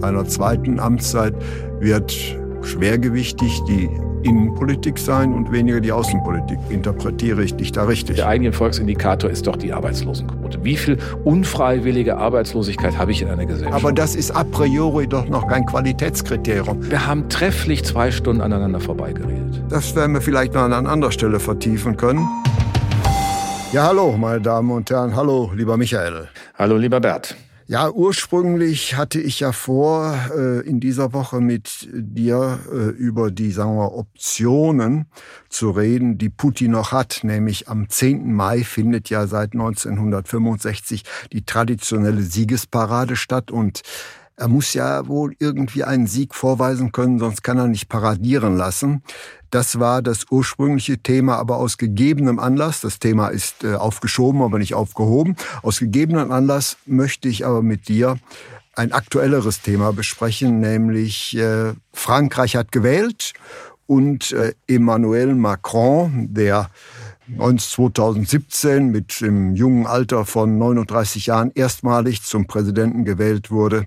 seiner 0.00 0.24
zweiten 0.26 0.80
Amtszeit 0.80 1.34
wird 1.80 2.14
schwergewichtig 2.62 3.60
die 3.68 3.88
Innenpolitik 4.22 4.98
sein 4.98 5.32
und 5.32 5.52
weniger 5.52 5.80
die 5.80 5.92
Außenpolitik. 5.92 6.58
Interpretiere 6.70 7.42
ich 7.42 7.54
dich 7.54 7.72
da 7.72 7.84
richtig? 7.84 8.16
Der 8.16 8.26
eigene 8.26 8.52
Volksindikator 8.52 9.30
ist 9.30 9.46
doch 9.46 9.56
die 9.56 9.72
Arbeitslosenquote. 9.72 10.62
Wie 10.64 10.76
viel 10.76 10.98
unfreiwillige 11.24 12.16
Arbeitslosigkeit 12.16 12.98
habe 12.98 13.12
ich 13.12 13.22
in 13.22 13.28
einer 13.28 13.46
Gesellschaft? 13.46 13.76
Aber 13.76 13.92
das 13.92 14.16
ist 14.16 14.32
a 14.32 14.44
priori 14.44 15.06
doch 15.06 15.28
noch 15.28 15.46
kein 15.46 15.64
Qualitätskriterium. 15.66 16.90
Wir 16.90 17.06
haben 17.06 17.28
trefflich 17.28 17.84
zwei 17.84 18.10
Stunden 18.10 18.42
aneinander 18.42 18.80
vorbeigeredet. 18.80 19.62
Das 19.70 19.94
werden 19.94 20.14
wir 20.14 20.20
vielleicht 20.20 20.54
noch 20.54 20.62
an 20.62 20.72
einer 20.72 20.90
anderen 20.90 21.12
Stelle 21.12 21.38
vertiefen 21.38 21.96
können. 21.96 22.26
Ja, 23.72 23.84
hallo, 23.86 24.16
meine 24.16 24.40
Damen 24.40 24.70
und 24.70 24.90
Herren. 24.90 25.14
Hallo, 25.14 25.50
lieber 25.54 25.76
Michael. 25.76 26.28
Hallo, 26.58 26.76
lieber 26.76 27.00
Bert. 27.00 27.36
Ja, 27.70 27.90
ursprünglich 27.90 28.96
hatte 28.96 29.20
ich 29.20 29.40
ja 29.40 29.52
vor, 29.52 30.18
äh, 30.34 30.66
in 30.66 30.80
dieser 30.80 31.12
Woche 31.12 31.42
mit 31.42 31.86
dir 31.92 32.60
äh, 32.72 32.88
über 32.96 33.30
die, 33.30 33.52
sagen 33.52 33.76
wir, 33.76 33.92
Optionen 33.92 35.04
zu 35.50 35.72
reden, 35.72 36.16
die 36.16 36.30
Putin 36.30 36.70
noch 36.70 36.92
hat. 36.92 37.20
Nämlich 37.24 37.68
am 37.68 37.90
10. 37.90 38.32
Mai 38.32 38.64
findet 38.64 39.10
ja 39.10 39.26
seit 39.26 39.52
1965 39.52 41.02
die 41.30 41.44
traditionelle 41.44 42.22
Siegesparade 42.22 43.16
statt 43.16 43.50
und 43.50 43.82
er 44.38 44.48
muss 44.48 44.72
ja 44.72 45.08
wohl 45.08 45.34
irgendwie 45.40 45.82
einen 45.82 46.06
Sieg 46.06 46.34
vorweisen 46.34 46.92
können, 46.92 47.18
sonst 47.18 47.42
kann 47.42 47.58
er 47.58 47.66
nicht 47.66 47.88
paradieren 47.88 48.56
lassen. 48.56 49.02
Das 49.50 49.80
war 49.80 50.00
das 50.00 50.26
ursprüngliche 50.30 50.98
Thema, 50.98 51.36
aber 51.36 51.56
aus 51.56 51.76
gegebenem 51.76 52.38
Anlass, 52.38 52.80
das 52.80 53.00
Thema 53.00 53.28
ist 53.28 53.64
äh, 53.64 53.74
aufgeschoben, 53.74 54.42
aber 54.42 54.58
nicht 54.58 54.74
aufgehoben, 54.74 55.36
aus 55.62 55.80
gegebenem 55.80 56.30
Anlass 56.30 56.76
möchte 56.86 57.28
ich 57.28 57.44
aber 57.44 57.62
mit 57.62 57.88
dir 57.88 58.18
ein 58.76 58.92
aktuelleres 58.92 59.60
Thema 59.60 59.92
besprechen, 59.92 60.60
nämlich 60.60 61.36
äh, 61.36 61.72
Frankreich 61.92 62.54
hat 62.54 62.70
gewählt 62.70 63.32
und 63.86 64.30
äh, 64.30 64.54
Emmanuel 64.68 65.34
Macron, 65.34 66.28
der 66.32 66.70
2017 67.36 68.88
mit 68.88 69.20
dem 69.20 69.54
jungen 69.54 69.86
Alter 69.86 70.24
von 70.24 70.58
39 70.58 71.26
Jahren 71.26 71.52
erstmalig 71.54 72.22
zum 72.22 72.46
Präsidenten 72.46 73.04
gewählt 73.04 73.50
wurde, 73.50 73.86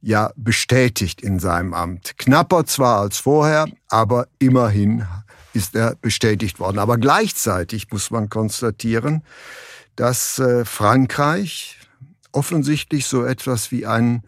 ja 0.00 0.32
bestätigt 0.36 1.22
in 1.22 1.38
seinem 1.38 1.74
Amt. 1.74 2.18
Knapper 2.18 2.64
zwar 2.66 3.00
als 3.00 3.18
vorher, 3.18 3.66
aber 3.88 4.26
immerhin 4.38 5.06
ist 5.52 5.74
er 5.76 5.94
bestätigt 6.00 6.58
worden. 6.60 6.78
Aber 6.78 6.98
gleichzeitig 6.98 7.90
muss 7.90 8.10
man 8.10 8.28
konstatieren, 8.28 9.22
dass 9.96 10.38
äh, 10.38 10.64
Frankreich 10.64 11.78
offensichtlich 12.32 13.06
so 13.06 13.24
etwas 13.24 13.70
wie 13.70 13.86
einen 13.86 14.22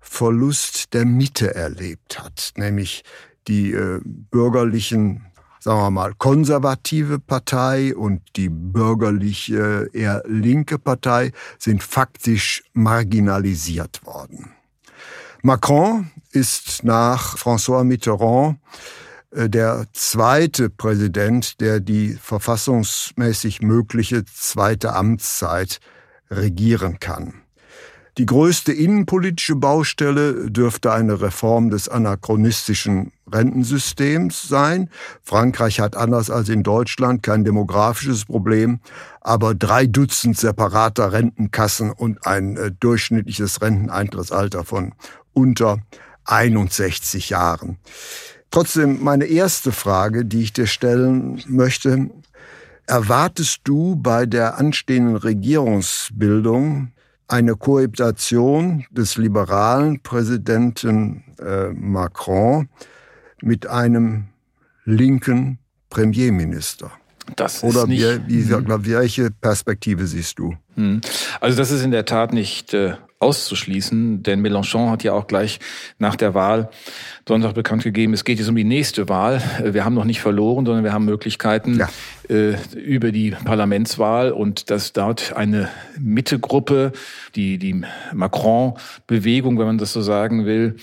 Verlust 0.00 0.94
der 0.94 1.04
Mitte 1.04 1.54
erlebt 1.54 2.18
hat, 2.18 2.52
nämlich 2.56 3.04
die 3.46 3.72
äh, 3.72 4.00
bürgerlichen 4.04 5.26
sagen 5.64 5.80
wir 5.80 5.90
mal, 5.90 6.12
konservative 6.12 7.18
Partei 7.18 7.96
und 7.96 8.20
die 8.36 8.50
bürgerliche, 8.50 9.88
eher 9.94 10.22
linke 10.26 10.78
Partei 10.78 11.32
sind 11.58 11.82
faktisch 11.82 12.62
marginalisiert 12.74 14.04
worden. 14.04 14.52
Macron 15.42 16.10
ist 16.32 16.84
nach 16.84 17.38
François 17.38 17.82
Mitterrand 17.82 18.58
äh, 19.30 19.48
der 19.48 19.86
zweite 19.94 20.68
Präsident, 20.68 21.62
der 21.62 21.80
die 21.80 22.12
verfassungsmäßig 22.12 23.62
mögliche 23.62 24.26
zweite 24.26 24.94
Amtszeit 24.94 25.80
regieren 26.30 26.98
kann. 27.00 27.43
Die 28.16 28.26
größte 28.26 28.72
innenpolitische 28.72 29.56
Baustelle 29.56 30.48
dürfte 30.48 30.92
eine 30.92 31.20
Reform 31.20 31.70
des 31.70 31.88
anachronistischen 31.88 33.10
Rentensystems 33.30 34.46
sein. 34.46 34.88
Frankreich 35.22 35.80
hat 35.80 35.96
anders 35.96 36.30
als 36.30 36.48
in 36.48 36.62
Deutschland 36.62 37.24
kein 37.24 37.44
demografisches 37.44 38.26
Problem, 38.26 38.78
aber 39.20 39.56
drei 39.56 39.86
Dutzend 39.86 40.38
separater 40.38 41.12
Rentenkassen 41.12 41.90
und 41.90 42.24
ein 42.24 42.56
äh, 42.56 42.70
durchschnittliches 42.78 43.60
Renteneintrittsalter 43.60 44.64
von 44.64 44.92
unter 45.32 45.78
61 46.24 47.30
Jahren. 47.30 47.78
Trotzdem 48.52 49.02
meine 49.02 49.24
erste 49.24 49.72
Frage, 49.72 50.24
die 50.24 50.42
ich 50.42 50.52
dir 50.52 50.68
stellen 50.68 51.42
möchte, 51.48 52.10
erwartest 52.86 53.62
du 53.64 53.96
bei 53.96 54.26
der 54.26 54.58
anstehenden 54.58 55.16
Regierungsbildung 55.16 56.92
eine 57.28 57.56
Kohabitation 57.56 58.84
des 58.90 59.16
liberalen 59.16 60.00
Präsidenten 60.00 61.24
äh, 61.38 61.68
Macron 61.70 62.68
mit 63.40 63.66
einem 63.66 64.26
linken 64.84 65.58
Premierminister? 65.90 66.90
Das 67.36 67.62
Oder 67.62 67.82
ist 67.82 67.88
nicht, 67.88 68.28
wie, 68.28 68.50
wie, 68.50 68.86
welche 68.86 69.30
Perspektive 69.30 70.06
siehst 70.06 70.38
du? 70.38 70.54
Hm. 70.74 71.00
Also 71.40 71.56
das 71.56 71.70
ist 71.70 71.82
in 71.82 71.90
der 71.90 72.04
Tat 72.04 72.32
nicht 72.32 72.74
äh, 72.74 72.94
auszuschließen, 73.24 74.22
denn 74.22 74.40
Mélenchon 74.40 74.90
hat 74.90 75.02
ja 75.02 75.12
auch 75.14 75.26
gleich 75.26 75.58
nach 75.98 76.16
der 76.16 76.34
Wahl 76.34 76.68
Sonntag 77.26 77.54
bekannt 77.54 77.82
gegeben, 77.82 78.12
es 78.12 78.24
geht 78.24 78.38
jetzt 78.38 78.48
um 78.48 78.56
die 78.56 78.64
nächste 78.64 79.08
Wahl. 79.08 79.42
Wir 79.64 79.84
haben 79.84 79.94
noch 79.94 80.04
nicht 80.04 80.20
verloren, 80.20 80.66
sondern 80.66 80.84
wir 80.84 80.92
haben 80.92 81.06
Möglichkeiten 81.06 81.78
ja. 81.78 81.88
äh, 82.28 82.56
über 82.74 83.12
die 83.12 83.30
Parlamentswahl 83.30 84.30
und 84.30 84.70
dass 84.70 84.92
dort 84.92 85.34
eine 85.34 85.70
Mittegruppe, 85.98 86.92
die 87.34 87.58
die 87.58 87.82
Macron-Bewegung, 88.12 89.58
wenn 89.58 89.66
man 89.66 89.78
das 89.78 89.94
so 89.94 90.02
sagen 90.02 90.44
will, 90.44 90.76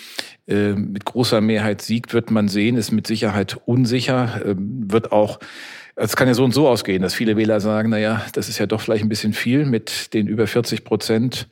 äh, 0.47 0.73
mit 0.73 1.05
großer 1.05 1.41
Mehrheit 1.41 1.83
siegt, 1.83 2.13
wird 2.13 2.31
man 2.31 2.47
sehen, 2.47 2.75
ist 2.75 2.91
mit 2.91 3.05
Sicherheit 3.05 3.57
unsicher, 3.65 4.41
äh, 4.43 4.55
wird 4.57 5.11
auch 5.11 5.39
es 5.95 6.15
kann 6.15 6.27
ja 6.27 6.33
so 6.33 6.43
und 6.43 6.53
so 6.53 6.67
ausgehen, 6.67 7.01
dass 7.01 7.13
viele 7.13 7.37
Wähler 7.37 7.59
sagen, 7.59 7.89
na 7.89 7.99
ja, 7.99 8.25
das 8.33 8.49
ist 8.49 8.57
ja 8.57 8.65
doch 8.65 8.81
vielleicht 8.81 9.03
ein 9.03 9.09
bisschen 9.09 9.33
viel 9.33 9.65
mit 9.65 10.13
den 10.13 10.25
über 10.25 10.47
40 10.47 10.83
Prozent 10.83 11.47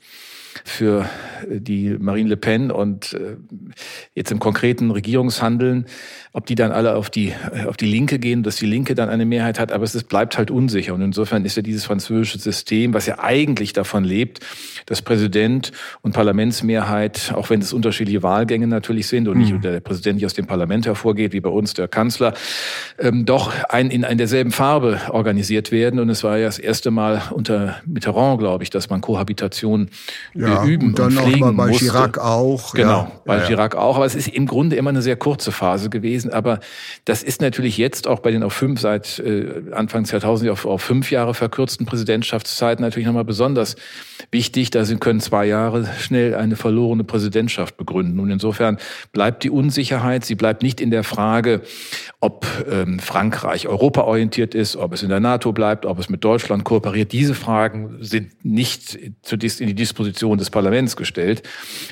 für 0.66 1.10
äh, 1.50 1.60
die 1.60 1.96
Marine 2.00 2.30
Le 2.30 2.38
Pen 2.38 2.72
und 2.72 3.14
äh, 3.14 3.38
jetzt 4.16 4.32
im 4.32 4.40
konkreten 4.40 4.92
Regierungshandeln, 4.92 5.86
ob 6.34 6.46
die 6.46 6.56
dann 6.56 6.72
alle 6.72 6.96
auf 6.96 7.10
die, 7.10 7.34
äh, 7.54 7.66
auf 7.66 7.78
die 7.78 7.86
Linke 7.86 8.20
gehen, 8.20 8.44
dass 8.44 8.58
die 8.58 8.66
Linke 8.66 8.96
dann 8.96 9.10
eine 9.10 9.26
Mehrheit 9.26 9.60
hat, 9.60 9.72
aber 9.72 9.84
es 9.84 10.04
bleibt 10.04 10.38
halt 10.38 10.52
unsicher. 10.52 10.94
Und 10.94 11.02
insofern 11.02 11.46
ist 11.46 11.56
ja 11.56 11.62
dieses 11.62 11.86
französische 11.86 12.40
System, 12.40 12.94
was 12.94 13.06
ja 13.06 13.20
eigentlich 13.20 13.74
davon 13.74 14.04
lebt, 14.04 14.40
dass 14.86 15.02
Präsident 15.02 15.72
und 16.02 16.14
Parlamentsmehrheit, 16.14 17.34
auch 17.36 17.50
wenn 17.50 17.62
es 17.62 17.74
unterschiedliche 17.74 18.24
Wahlgänge 18.24 18.68
natürlich 18.68 19.08
sind 19.08 19.28
und 19.28 19.38
nicht 19.38 19.54
mhm. 19.54 19.62
der 19.62 19.80
Präsident 19.80 20.18
nicht 20.18 20.26
aus 20.26 20.34
dem 20.34 20.48
Parlament 20.48 20.86
hervorgeht, 20.86 21.34
wie 21.34 21.40
bei 21.40 21.50
uns 21.50 21.74
der 21.74 21.88
Kanzler, 21.88 22.34
ähm, 23.00 23.26
doch 23.26 23.54
ein, 23.70 23.90
in, 23.90 24.04
in 24.04 24.18
derselben 24.18 24.52
Farbe 24.52 25.00
organisiert 25.10 25.72
werden. 25.72 26.00
Und 26.00 26.10
es 26.10 26.24
war 26.24 26.38
ja 26.38 26.46
das 26.46 26.60
erste 26.60 26.92
Mal 26.92 27.22
unter 27.32 27.78
Mitterrand, 27.86 28.40
glaube 28.40 28.64
ich, 28.64 28.70
dass 28.70 28.90
man 28.90 29.02
Kohabitation 29.02 29.90
ja, 30.34 30.49
üben 30.64 30.88
und, 30.88 31.00
dann 31.00 31.18
und 31.18 31.20
pflegen 31.20 31.56
bei 31.56 31.68
musste. 31.68 31.86
Chirac 31.86 32.18
auch. 32.18 32.74
Genau, 32.74 33.02
ja. 33.04 33.12
bei 33.26 33.38
ja, 33.38 33.46
Chirac 33.46 33.76
auch. 33.76 33.96
Aber 33.96 34.06
es 34.06 34.16
ist 34.16 34.28
im 34.28 34.46
Grunde 34.46 34.76
immer 34.76 34.90
eine 34.90 35.02
sehr 35.02 35.16
kurze 35.16 35.52
Phase 35.52 35.90
gewesen. 35.90 36.32
Aber 36.32 36.60
das 37.06 37.24
ist 37.24 37.42
natürlich 37.42 37.78
jetzt 37.78 38.08
auch 38.08 38.20
bei 38.20 38.32
den 38.32 38.44
auf 38.44 38.54
fünf, 38.54 38.80
seit 38.80 39.20
äh, 39.20 39.64
Anfang 39.72 40.06
2000 40.06 40.52
auf, 40.52 40.66
auf 40.66 40.82
fünf 40.82 41.12
Jahre 41.12 41.34
verkürzten 41.34 41.86
Präsidentschaftszeiten 41.86 42.84
natürlich 42.84 43.08
nochmal 43.08 43.26
besonders 43.26 43.76
wichtig. 44.32 44.70
Da 44.72 44.86
sind, 44.86 45.02
können 45.02 45.20
zwei 45.20 45.46
Jahre 45.46 45.88
schnell 46.00 46.36
eine 46.36 46.56
verlorene 46.56 47.04
Präsidentschaft 47.04 47.78
begründen. 47.78 48.20
Und 48.20 48.30
insofern 48.30 48.78
bleibt 49.12 49.44
die 49.44 49.50
Unsicherheit. 49.50 50.26
Sie 50.26 50.36
bleibt 50.36 50.62
nicht 50.62 50.82
in 50.82 50.92
der 50.92 51.04
Frage, 51.04 51.62
ob 52.20 52.46
ähm, 52.70 53.00
Frankreich 53.00 53.68
europaorientiert 53.68 54.54
ist, 54.54 54.76
ob 54.76 54.94
es 54.94 55.04
in 55.04 55.10
der 55.10 55.20
NATO 55.20 55.54
bleibt, 55.54 55.86
ob 55.86 56.00
es 56.00 56.10
mit 56.10 56.24
Deutschland 56.24 56.64
kooperiert. 56.64 57.12
Diese 57.12 57.34
Fragen 57.34 57.98
sind 58.02 58.46
nicht 58.46 58.96
in 58.96 59.68
die 59.68 59.74
Disposition 59.74 60.29
des 60.38 60.50
Parlaments 60.50 60.96
gestellt. 60.96 61.44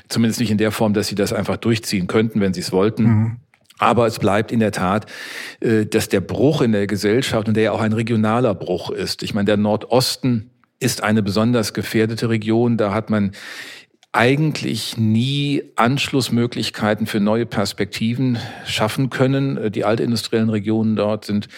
Zumindest 0.09 0.39
nicht 0.39 0.51
in 0.51 0.57
der 0.57 0.71
Form, 0.71 0.93
dass 0.93 1.07
sie 1.07 1.15
das 1.15 1.33
einfach 1.33 1.57
durchziehen 1.57 2.07
könnten, 2.07 2.39
wenn 2.39 2.53
sie 2.53 2.61
es 2.61 2.71
wollten. 2.71 3.03
Mhm. 3.03 3.37
Aber 3.79 4.07
es 4.07 4.19
bleibt 4.19 4.51
in 4.51 4.59
der 4.59 4.71
Tat, 4.71 5.05
äh, 5.59 5.85
dass 5.85 6.09
der 6.09 6.21
Bruch 6.21 6.61
in 6.61 6.71
der 6.71 6.87
Gesellschaft 6.87 7.47
und 7.47 7.55
der 7.55 7.63
ja 7.63 7.71
auch 7.71 7.81
ein 7.81 7.93
regionaler 7.93 8.55
Bruch 8.55 8.89
ist. 8.89 9.23
Ich 9.23 9.33
meine, 9.33 9.45
der 9.45 9.57
Nordosten 9.57 10.49
ist 10.79 11.03
eine 11.03 11.23
besonders 11.23 11.73
gefährdete 11.73 12.29
Region. 12.29 12.77
Da 12.77 12.93
hat 12.93 13.09
man 13.09 13.31
eigentlich 14.11 14.97
nie 14.97 15.63
Anschlussmöglichkeiten 15.75 17.05
für 17.05 17.19
neue 17.19 17.45
Perspektiven 17.45 18.39
schaffen 18.65 19.09
können. 19.09 19.71
Die 19.71 19.85
altindustriellen 19.85 20.49
Regionen 20.49 20.95
dort 20.95 21.25
sind 21.25 21.45
äh, 21.45 21.49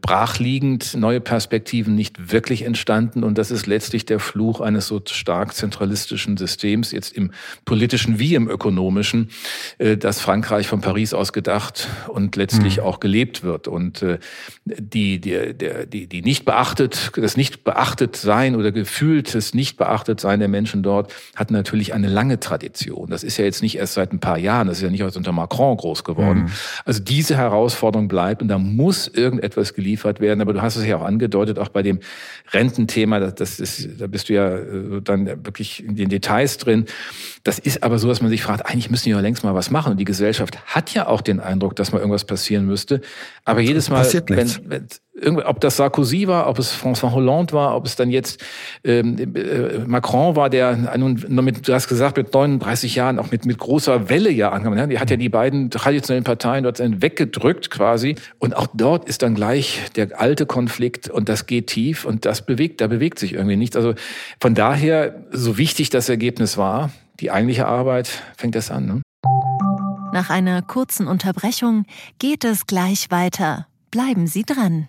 brachliegend, 0.00 0.94
neue 0.94 1.20
Perspektiven 1.20 1.94
nicht 1.94 2.32
wirklich 2.32 2.62
entstanden. 2.62 3.24
Und 3.24 3.38
das 3.38 3.50
ist 3.50 3.66
letztlich 3.66 4.04
der 4.04 4.20
Fluch 4.20 4.60
eines 4.60 4.86
so 4.86 5.00
stark 5.06 5.54
zentralistischen 5.54 6.36
Systems, 6.36 6.92
jetzt 6.92 7.12
im 7.12 7.32
politischen 7.64 8.18
wie 8.18 8.34
im 8.34 8.48
ökonomischen, 8.48 9.30
äh, 9.78 9.96
das 9.96 10.20
Frankreich 10.20 10.66
von 10.66 10.80
Paris 10.80 11.14
aus 11.14 11.32
gedacht 11.32 11.88
und 12.08 12.36
letztlich 12.36 12.76
mhm. 12.76 12.82
auch 12.82 13.00
gelebt 13.00 13.42
wird. 13.42 13.68
Und 13.68 14.02
äh, 14.02 14.18
die, 14.64 15.20
die, 15.20 15.54
die, 15.86 16.06
die 16.06 16.22
nicht 16.22 16.44
beachtet, 16.44 17.12
das 17.16 17.36
nicht 17.36 17.64
beachtet 17.64 18.16
sein 18.16 18.56
oder 18.56 18.72
gefühltes 18.72 19.54
nicht 19.54 19.76
beachtet 19.76 20.20
sein 20.20 20.40
der 20.40 20.48
Menschen 20.48 20.82
dort 20.82 21.12
hat 21.34 21.50
natürlich 21.50 21.94
eine 21.94 22.08
lange 22.08 22.40
Tradition. 22.40 23.10
Das 23.10 23.24
ist 23.24 23.38
ja 23.38 23.44
jetzt 23.44 23.62
nicht 23.62 23.78
erst 23.78 23.94
seit 23.94 24.12
ein 24.12 24.20
paar 24.20 24.38
Jahren, 24.38 24.68
das 24.68 24.78
ist 24.78 24.82
ja 24.82 24.90
nicht 24.90 25.00
erst 25.00 25.16
unter 25.16 25.32
Macron 25.32 25.76
groß 25.76 26.04
geworden. 26.04 26.42
Mhm. 26.42 26.50
Also 26.84 27.02
diese 27.02 27.36
Herausforderung 27.36 28.08
bleibt 28.08 28.42
und 28.42 28.48
da 28.48 28.58
muss 28.58 29.08
irgendetwas 29.08 29.69
alles 29.70 29.74
geliefert 29.74 30.20
werden. 30.20 30.40
Aber 30.40 30.52
du 30.52 30.62
hast 30.62 30.76
es 30.76 30.86
ja 30.86 30.96
auch 30.96 31.04
angedeutet, 31.04 31.58
auch 31.58 31.68
bei 31.68 31.82
dem 31.82 32.00
Rententhema, 32.52 33.20
das 33.20 33.60
ist, 33.60 34.00
da 34.00 34.06
bist 34.06 34.28
du 34.28 34.34
ja 34.34 34.56
äh, 34.56 35.02
dann 35.02 35.26
wirklich 35.44 35.84
in 35.84 35.96
den 35.96 36.08
Details 36.08 36.58
drin. 36.58 36.86
Das 37.44 37.58
ist 37.58 37.82
aber 37.82 37.98
so, 37.98 38.08
dass 38.08 38.20
man 38.20 38.30
sich 38.30 38.42
fragt, 38.42 38.66
eigentlich 38.66 38.90
müssen 38.90 39.04
die 39.04 39.10
ja 39.10 39.20
längst 39.20 39.44
mal 39.44 39.54
was 39.54 39.70
machen. 39.70 39.92
Und 39.92 39.98
die 39.98 40.04
Gesellschaft 40.04 40.58
hat 40.66 40.92
ja 40.94 41.06
auch 41.06 41.20
den 41.20 41.40
Eindruck, 41.40 41.76
dass 41.76 41.92
mal 41.92 41.98
irgendwas 41.98 42.24
passieren 42.24 42.66
müsste. 42.66 43.00
Aber 43.44 43.60
jedes 43.60 43.88
Mal, 43.90 44.04
wenn, 44.28 44.50
wenn, 44.66 44.86
ob 45.44 45.60
das 45.60 45.76
Sarkozy 45.76 46.26
war, 46.28 46.48
ob 46.48 46.58
es 46.58 46.72
François 46.74 47.12
Hollande 47.12 47.52
war, 47.52 47.76
ob 47.76 47.86
es 47.86 47.96
dann 47.96 48.10
jetzt 48.10 48.42
ähm, 48.84 49.16
äh, 49.34 49.78
Macron 49.86 50.36
war, 50.36 50.50
der 50.50 50.76
nun 50.96 51.24
mit, 51.28 51.68
du 51.68 51.74
hast 51.74 51.88
gesagt, 51.88 52.16
mit 52.16 52.32
39 52.32 52.94
Jahren 52.94 53.18
auch 53.18 53.30
mit, 53.30 53.44
mit 53.44 53.58
großer 53.58 54.08
Welle 54.08 54.30
ja 54.30 54.50
ankam. 54.50 54.74
Ne? 54.74 54.88
Die 54.88 54.98
hat 54.98 55.10
ja 55.10 55.16
die 55.16 55.28
beiden 55.28 55.70
traditionellen 55.70 56.24
Parteien 56.24 56.64
dort 56.64 56.80
weggedrückt 56.80 57.70
quasi. 57.70 58.16
Und 58.38 58.56
auch 58.56 58.68
dort 58.74 59.08
ist 59.08 59.22
dann 59.22 59.34
gleich 59.34 59.80
der 59.96 60.20
alte 60.20 60.46
Konflikt 60.46 61.08
und 61.08 61.28
das 61.28 61.46
geht 61.46 61.68
tief 61.68 62.04
und 62.04 62.24
das 62.24 62.44
bewegt, 62.44 62.80
da 62.80 62.86
bewegt 62.86 63.18
sich 63.18 63.34
irgendwie 63.34 63.56
nichts. 63.56 63.76
Also 63.76 63.94
von 64.40 64.54
daher, 64.54 65.24
so 65.30 65.58
wichtig 65.58 65.90
das 65.90 66.08
Ergebnis 66.08 66.56
war, 66.56 66.90
die 67.20 67.30
eigentliche 67.30 67.66
Arbeit 67.66 68.08
fängt 68.36 68.54
das 68.54 68.70
an. 68.70 68.86
Ne? 68.86 69.02
Nach 70.12 70.30
einer 70.30 70.62
kurzen 70.62 71.06
Unterbrechung 71.06 71.84
geht 72.18 72.44
es 72.44 72.66
gleich 72.66 73.10
weiter. 73.10 73.66
Bleiben 73.90 74.26
Sie 74.26 74.42
dran. 74.42 74.88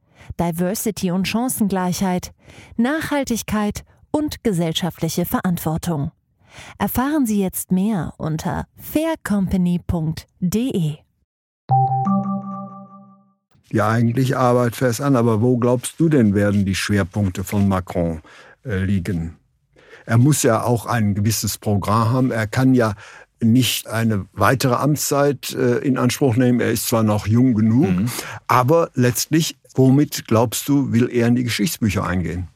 Diversity 0.39 1.11
und 1.11 1.27
Chancengleichheit, 1.27 2.31
Nachhaltigkeit 2.77 3.83
und 4.11 4.43
gesellschaftliche 4.43 5.25
Verantwortung. 5.25 6.11
Erfahren 6.77 7.25
Sie 7.25 7.41
jetzt 7.41 7.71
mehr 7.71 8.13
unter 8.17 8.67
faircompany.de. 8.77 10.97
Ja, 13.71 13.89
eigentlich 13.89 14.35
Arbeit 14.35 14.75
fest 14.75 14.99
an, 14.99 15.15
aber 15.15 15.41
wo 15.41 15.57
glaubst 15.57 15.97
du 15.99 16.09
denn 16.09 16.35
werden 16.35 16.65
die 16.65 16.75
Schwerpunkte 16.75 17.45
von 17.45 17.69
Macron 17.69 18.21
äh, 18.65 18.83
liegen? 18.83 19.37
Er 20.05 20.17
muss 20.17 20.43
ja 20.43 20.63
auch 20.63 20.87
ein 20.87 21.15
gewisses 21.15 21.57
Programm 21.57 22.09
haben. 22.09 22.31
Er 22.31 22.47
kann 22.47 22.73
ja 22.73 22.95
nicht 23.41 23.87
eine 23.87 24.25
weitere 24.33 24.75
Amtszeit 24.75 25.53
äh, 25.53 25.77
in 25.77 25.97
Anspruch 25.97 26.35
nehmen. 26.35 26.59
Er 26.59 26.71
ist 26.71 26.87
zwar 26.87 27.03
noch 27.03 27.27
jung 27.27 27.53
genug, 27.53 27.89
mhm. 27.89 28.09
aber 28.47 28.91
letztlich, 28.93 29.57
womit 29.75 30.27
glaubst 30.27 30.67
du, 30.67 30.91
will 30.91 31.09
er 31.11 31.27
in 31.27 31.35
die 31.35 31.43
Geschichtsbücher 31.43 32.05
eingehen? 32.05 32.47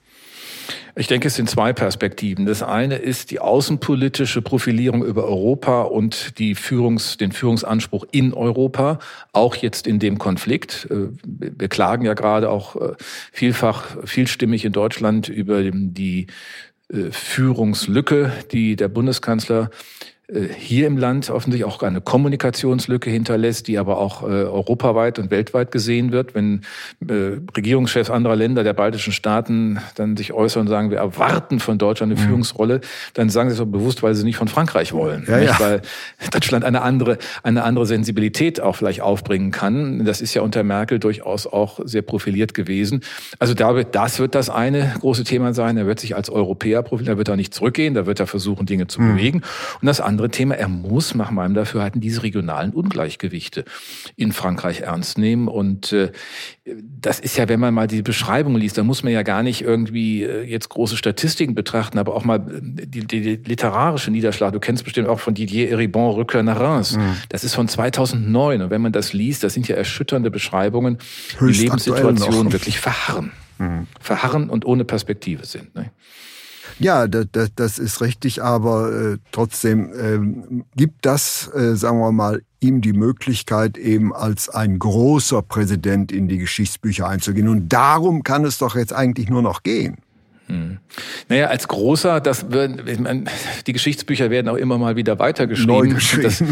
Ich 0.98 1.08
denke, 1.08 1.28
es 1.28 1.36
sind 1.36 1.50
zwei 1.50 1.74
Perspektiven. 1.74 2.46
Das 2.46 2.64
eine 2.64 2.96
ist 2.96 3.30
die 3.30 3.40
außenpolitische 3.40 4.42
Profilierung 4.42 5.04
über 5.04 5.26
Europa 5.26 5.82
und 5.82 6.40
die 6.40 6.56
Führungs-, 6.56 7.18
den 7.18 7.34
Führungsanspruch 7.34 8.06
in 8.12 8.34
Europa, 8.34 9.00
auch 9.34 9.58
jetzt 9.58 9.88
in 9.88 10.00
dem 10.00 10.18
Konflikt. 10.18 10.88
Äh, 10.90 11.10
wir 11.26 11.68
klagen 11.68 12.06
ja 12.06 12.14
gerade 12.14 12.50
auch 12.50 12.78
äh, 12.78 12.94
vielfach, 13.34 13.98
vielstimmig 14.06 14.64
in 14.64 14.72
Deutschland 14.72 15.28
über 15.28 15.64
die 15.64 16.28
äh, 16.88 17.12
Führungslücke, 17.12 18.32
die 18.54 18.78
der 18.78 18.88
Bundeskanzler 18.88 19.72
hier 20.58 20.88
im 20.88 20.98
Land 20.98 21.30
offensichtlich 21.30 21.66
auch 21.66 21.84
eine 21.84 22.02
Kommunikationslücke 22.02 23.12
hinterlässt, 23.12 23.68
die 23.68 23.78
aber 23.78 24.00
auch 24.00 24.24
äh, 24.24 24.26
europaweit 24.26 25.20
und 25.20 25.30
weltweit 25.30 25.72
gesehen 25.72 26.12
wird. 26.12 26.34
Wenn 26.34 26.62
äh, 27.08 27.38
Regierungschefs 27.56 28.10
anderer 28.10 28.36
Länder, 28.36 28.64
der 28.64 28.74
baltischen 28.74 29.14
Staaten, 29.14 29.80
dann 29.94 30.18
sich 30.18 30.34
äußern 30.34 30.62
und 30.62 30.68
sagen, 30.68 30.90
wir 30.90 30.98
erwarten 30.98 31.60
von 31.60 31.78
Deutschland 31.78 32.12
eine 32.12 32.20
mhm. 32.20 32.26
Führungsrolle, 32.26 32.82
dann 33.14 33.30
sagen 33.30 33.50
sie 33.50 33.54
es 33.54 33.60
so 33.60 33.68
bewusst, 33.68 34.02
weil 34.02 34.16
sie 34.16 34.24
nicht 34.24 34.38
von 34.38 34.48
Frankreich 34.48 34.94
wollen. 34.94 35.26
Ja, 35.28 35.38
ja. 35.38 35.60
Weil 35.60 35.82
Deutschland 36.32 36.66
eine 36.66 36.82
andere, 36.82 37.20
eine 37.44 37.64
andere 37.64 37.86
Sensibilität 37.86 38.60
auch 38.60 38.76
vielleicht 38.76 39.02
aufbringen 39.02 39.52
kann. 39.52 40.06
Das 40.06 40.22
ist 40.22 40.34
ja 40.34 40.42
unter 40.42 40.64
Merkel 40.64 40.98
durchaus 40.98 41.46
auch 41.46 41.80
sehr 41.84 42.02
profiliert 42.02 42.56
gewesen. 42.56 43.02
Also 43.38 43.54
da 43.54 43.76
wird, 43.76 43.94
das 43.94 44.18
wird 44.18 44.34
das 44.34 44.50
eine 44.50 44.96
große 45.00 45.24
Thema 45.24 45.54
sein. 45.54 45.78
Er 45.78 45.86
wird 45.86 46.00
sich 46.00 46.16
als 46.16 46.32
Europäer 46.32 46.82
profilieren, 46.82 47.16
er 47.16 47.18
wird 47.20 47.28
da 47.28 47.36
nicht 47.36 47.54
zurückgehen, 47.54 47.94
da 47.94 48.08
wird 48.08 48.20
er 48.20 48.26
versuchen, 48.26 48.66
Dinge 48.66 48.88
zu 48.88 49.02
mhm. 49.02 49.16
bewegen. 49.16 49.42
Und 49.82 49.86
das 49.86 50.02
andere 50.02 50.15
andere 50.16 50.30
Thema. 50.30 50.56
Er 50.56 50.70
muss 50.70 51.14
nach 51.14 51.30
meinem 51.30 51.54
Dafürhalten 51.54 52.00
diese 52.00 52.24
regionalen 52.24 52.72
Ungleichgewichte 52.72 53.66
in 54.16 54.32
Frankreich 54.32 54.82
ernst 54.82 55.18
nehmen. 55.18 55.50
Und 55.50 55.92
äh, 55.92 56.12
das 57.02 57.20
ist 57.20 57.38
ja, 57.38 57.50
wenn 57.50 57.60
man 57.60 57.74
mal 57.74 57.88
die 57.88 58.02
Beschreibung 58.02 58.56
liest, 58.56 58.78
da 58.78 58.84
muss 58.84 59.04
man 59.04 59.12
ja 59.12 59.24
gar 59.24 59.44
nicht 59.44 59.62
irgendwie 59.62 60.24
äh, 60.24 60.44
jetzt 60.44 60.70
große 60.70 60.96
Statistiken 60.96 61.54
betrachten, 61.54 62.00
aber 62.00 62.16
auch 62.16 62.24
mal 62.24 62.38
äh, 62.38 62.86
die, 62.88 63.06
die, 63.06 63.22
die 63.22 63.36
literarische 63.36 64.10
Niederschlag. 64.10 64.54
Du 64.54 64.62
kennst 64.62 64.86
bestimmt 64.86 65.10
auch 65.10 65.20
von 65.20 65.34
Didier 65.34 65.70
Eribon 65.70 66.14
Rückkehr 66.16 66.44
nach 66.44 66.60
Reims. 66.60 66.96
Mhm. 66.96 67.18
Das 67.28 67.44
ist 67.44 67.54
von 67.54 67.68
2009. 67.68 68.62
Und 68.62 68.70
wenn 68.70 68.82
man 68.82 68.94
das 68.94 69.12
liest, 69.12 69.44
das 69.44 69.54
sind 69.54 69.68
ja 69.68 69.76
erschütternde 69.76 70.32
Beschreibungen, 70.32 70.98
Höchst 71.38 71.60
die 71.60 71.66
Lebenssituationen 71.66 72.54
wirklich 72.54 72.80
verharren. 72.80 73.34
Mhm. 73.58 73.88
Verharren 74.00 74.50
und 74.50 74.66
ohne 74.66 74.86
Perspektive 74.86 75.46
sind. 75.46 75.76
Ne? 75.76 75.92
Ja, 76.80 77.08
das, 77.08 77.28
das, 77.32 77.50
das 77.56 77.80
ist 77.80 78.02
richtig, 78.02 78.44
aber 78.44 78.92
äh, 78.92 79.18
trotzdem 79.32 79.92
ähm, 79.98 80.66
gibt 80.76 81.06
das, 81.06 81.50
äh, 81.54 81.76
sagen 81.76 82.00
wir 82.00 82.12
mal, 82.12 82.42
ihm 82.60 82.82
die 82.82 82.94
Möglichkeit, 82.94 83.78
eben 83.78 84.14
als 84.14 84.50
ein 84.50 84.80
großer 84.80 85.42
Präsident 85.42 86.12
in 86.12 86.28
die 86.28 86.38
Geschichtsbücher 86.38 87.08
einzugehen. 87.08 87.48
Und 87.48 87.70
darum 87.70 88.24
kann 88.24 88.44
es 88.44 88.58
doch 88.58 88.76
jetzt 88.76 88.94
eigentlich 88.94 89.30
nur 89.30 89.42
noch 89.42 89.64
gehen. 89.64 89.98
Hm. 90.48 90.78
Naja, 91.28 91.48
als 91.48 91.68
großer, 91.68 92.22
das 92.22 92.52
wird, 92.52 92.82
die 93.66 93.74
Geschichtsbücher 93.74 94.30
werden 94.30 94.48
auch 94.48 94.58
immer 94.58 94.78
mal 94.78 94.96
wieder 94.96 95.18
weitergeschrieben. 95.18 95.76
Neu 95.76 95.88
geschrieben. 95.88 96.24
Das, 96.24 96.44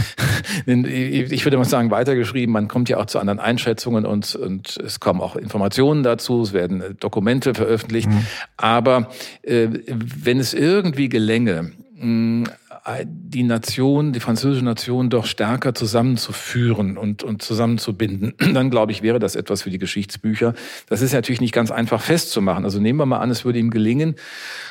ich 0.65 1.45
würde 1.45 1.57
mal 1.57 1.65
sagen, 1.65 1.91
weitergeschrieben. 1.91 2.51
Man 2.51 2.67
kommt 2.67 2.89
ja 2.89 2.97
auch 2.97 3.05
zu 3.05 3.19
anderen 3.19 3.39
Einschätzungen 3.39 4.05
und, 4.05 4.35
und 4.35 4.77
es 4.77 4.99
kommen 4.99 5.21
auch 5.21 5.35
Informationen 5.35 6.01
dazu, 6.01 6.41
es 6.41 6.53
werden 6.53 6.97
Dokumente 6.99 7.53
veröffentlicht. 7.53 8.09
Mhm. 8.09 8.25
Aber 8.57 9.09
äh, 9.43 9.67
wenn 9.87 10.39
es 10.39 10.53
irgendwie 10.55 11.09
gelänge, 11.09 11.71
mh, 11.95 12.49
die 13.05 13.43
Nation, 13.43 14.11
die 14.11 14.19
französische 14.19 14.65
Nation 14.65 15.09
doch 15.09 15.25
stärker 15.25 15.73
zusammenzuführen 15.73 16.97
und, 16.97 17.23
und 17.23 17.41
zusammenzubinden, 17.41 18.33
dann 18.53 18.69
glaube 18.69 18.91
ich, 18.91 19.01
wäre 19.01 19.19
das 19.19 19.35
etwas 19.35 19.61
für 19.61 19.69
die 19.69 19.77
Geschichtsbücher. 19.77 20.53
Das 20.89 21.01
ist 21.01 21.13
natürlich 21.13 21.39
nicht 21.39 21.53
ganz 21.53 21.71
einfach 21.71 22.01
festzumachen. 22.01 22.65
Also 22.65 22.81
nehmen 22.81 22.99
wir 22.99 23.05
mal 23.05 23.19
an, 23.19 23.31
es 23.31 23.45
würde 23.45 23.59
ihm 23.59 23.69
gelingen, 23.69 24.15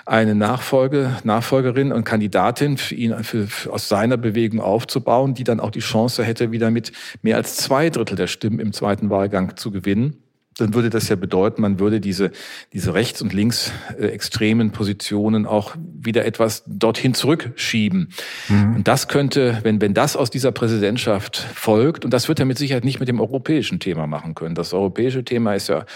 eine 0.05 0.35
Nachfolge, 0.35 1.17
Nachfolgerin 1.25 1.91
und 1.91 2.05
Kandidatin 2.05 2.77
für 2.77 2.95
ihn 2.95 3.25
für, 3.25 3.47
für, 3.47 3.73
aus 3.73 3.89
seiner 3.89 4.19
Bewegung 4.19 4.61
aufzubauen, 4.61 5.33
die 5.33 5.45
dann 5.45 5.61
auch 5.61 5.71
die 5.71 5.81
Chance 5.81 6.23
hätte, 6.23 6.53
wieder 6.53 6.71
mit 6.71 6.93
mehr 7.23 7.37
als 7.37 7.57
zwei 7.57 7.89
Drittel 7.89 8.17
der 8.17 8.27
Stimmen 8.27 8.59
im 8.59 8.75
zweiten 8.75 9.09
Wahlgang 9.09 9.57
zu 9.57 9.71
gewinnen 9.71 10.22
dann 10.59 10.75
würde 10.75 10.91
das 10.91 11.09
ja 11.09 11.17
bedeuten, 11.17 11.63
man 11.63 11.79
würde 11.79 12.01
diese, 12.01 12.31
diese 12.73 12.95
rechts- 12.95 13.23
und 13.23 13.33
linksextremen 13.33 14.71
Positionen 14.71 15.47
auch 15.47 15.75
wieder 15.77 16.25
etwas 16.25 16.63
dorthin 16.67 17.15
zurückschieben. 17.15 18.11
Mhm. 18.49 18.77
Und 18.77 18.89
das 18.89 19.09
könnte, 19.09 19.59
wenn, 19.63 19.81
wenn 19.81 19.95
das 19.95 20.17
aus 20.17 20.31
dieser 20.31 20.53
Präsidentschaft 20.53 21.37
folgt, 21.55 22.05
und 22.05 22.13
das 22.13 22.29
wird 22.29 22.39
er 22.39 22.45
mit 22.45 22.59
Sicherheit 22.59 22.85
nicht 22.85 23.01
mit 23.01 23.09
dem 23.09 23.21
europäischen 23.21 23.81
Thema 23.81 24.07
machen 24.07 24.35
können. 24.35 24.55
Das 24.55 24.75
europäische 24.75 25.25
Thema 25.25 25.55
ist 25.55 25.69
ja 25.69 25.81
in 25.81 25.87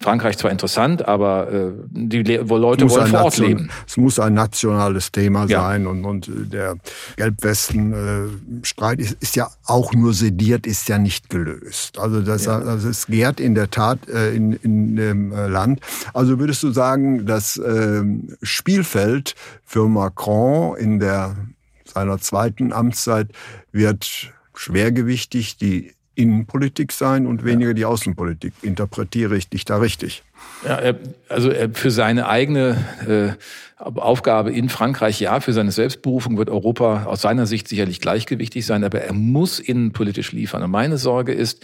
Frankreich 0.00 0.38
zwar 0.38 0.50
interessant, 0.50 1.06
aber 1.06 1.52
äh, 1.52 1.72
die 1.90 2.22
Leute 2.22 2.48
wollen 2.48 3.08
vor 3.08 3.24
Ort 3.24 3.38
leben. 3.38 3.70
Es 3.86 3.96
muss 3.96 4.18
ein 4.18 4.34
nationales 4.34 5.10
Thema 5.12 5.46
ja. 5.46 5.62
sein 5.62 5.86
und, 5.86 6.04
und 6.04 6.30
der 6.52 6.76
Gelbwesten-Streit 7.16 9.00
ist, 9.00 9.16
ist 9.20 9.36
ja 9.36 9.48
auch 9.64 9.92
nur 9.92 10.14
sediert, 10.14 10.66
ist 10.66 10.88
ja 10.88 10.98
nicht 10.98 11.30
gelöst. 11.30 11.98
Also 11.98 12.20
das, 12.20 12.44
ja. 12.44 12.58
also 12.58 12.88
es 12.88 13.06
gärt 13.06 13.40
in 13.40 13.54
der 13.54 13.70
Tat 13.70 13.98
äh, 14.03 14.03
in, 14.08 14.52
in 14.52 14.96
dem 14.96 15.32
äh, 15.32 15.46
Land. 15.46 15.80
Also 16.12 16.38
würdest 16.38 16.62
du 16.62 16.70
sagen, 16.70 17.26
das 17.26 17.56
äh, 17.56 18.02
Spielfeld 18.42 19.34
für 19.64 19.88
Macron 19.88 20.76
in 20.76 20.98
der 20.98 21.36
seiner 21.84 22.18
zweiten 22.18 22.72
Amtszeit 22.72 23.28
wird 23.72 24.32
schwergewichtig 24.54 25.56
die 25.56 25.92
Innenpolitik 26.14 26.92
sein 26.92 27.26
und 27.26 27.44
weniger 27.44 27.74
die 27.74 27.84
Außenpolitik. 27.84 28.52
Interpretiere 28.62 29.36
ich 29.36 29.48
dich 29.48 29.64
da 29.64 29.78
richtig? 29.78 30.22
Ja, 30.64 30.94
also 31.28 31.50
für 31.74 31.90
seine 31.90 32.28
eigene 32.28 32.76
äh, 33.06 33.82
Aufgabe 33.84 34.50
in 34.52 34.68
Frankreich 34.68 35.20
ja, 35.20 35.40
für 35.40 35.52
seine 35.52 35.72
Selbstberufung 35.72 36.38
wird 36.38 36.48
Europa 36.48 37.04
aus 37.04 37.20
seiner 37.20 37.46
Sicht 37.46 37.68
sicherlich 37.68 38.00
gleichgewichtig 38.00 38.64
sein, 38.64 38.82
aber 38.82 39.02
er 39.02 39.12
muss 39.12 39.58
innenpolitisch 39.58 40.32
liefern. 40.32 40.62
Und 40.62 40.70
meine 40.70 40.96
Sorge 40.96 41.32
ist, 41.32 41.62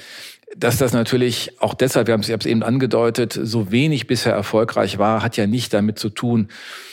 dass 0.57 0.77
das 0.77 0.93
natürlich 0.93 1.61
auch 1.61 1.75
deshalb, 1.75 2.09
wir 2.09 2.15
haben 2.15 2.21
es 2.21 2.47
eben 2.47 2.63
angedeutet, 2.63 3.39
so 3.41 3.71
wenig 3.71 4.07
bisher 4.07 4.35
erfolgreich 4.35 4.99
war, 4.99 5.23
hat 5.23 5.37
ja 5.37 5.47
nicht 5.47 5.73
damit 5.73 5.99
zu 5.99 6.11
tun, 6.11 6.49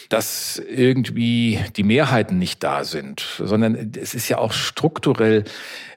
dass 0.09 0.61
irgendwie 0.69 1.59
die 1.75 1.83
Mehrheiten 1.83 2.37
nicht 2.39 2.63
da 2.63 2.83
sind, 2.83 3.25
sondern 3.39 3.91
es 3.99 4.13
ist 4.13 4.29
ja 4.29 4.37
auch 4.37 4.53
strukturell 4.53 5.43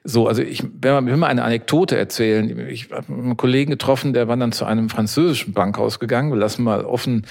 so. 0.03 0.27
Also 0.27 0.41
ich 0.41 0.63
will 0.63 1.01
mal 1.17 1.27
eine 1.27 1.43
Anekdote 1.43 1.97
erzählen. 1.97 2.67
Ich 2.67 2.91
habe 2.91 3.13
einen 3.13 3.37
Kollegen 3.37 3.71
getroffen, 3.71 4.13
der 4.13 4.27
war 4.27 4.35
dann 4.35 4.51
zu 4.51 4.65
einem 4.65 4.89
französischen 4.89 5.53
Bankhaus 5.53 5.99
gegangen. 5.99 6.31
Wir 6.31 6.37
lassen 6.37 6.63
mal 6.63 6.83
offen, 6.83 7.25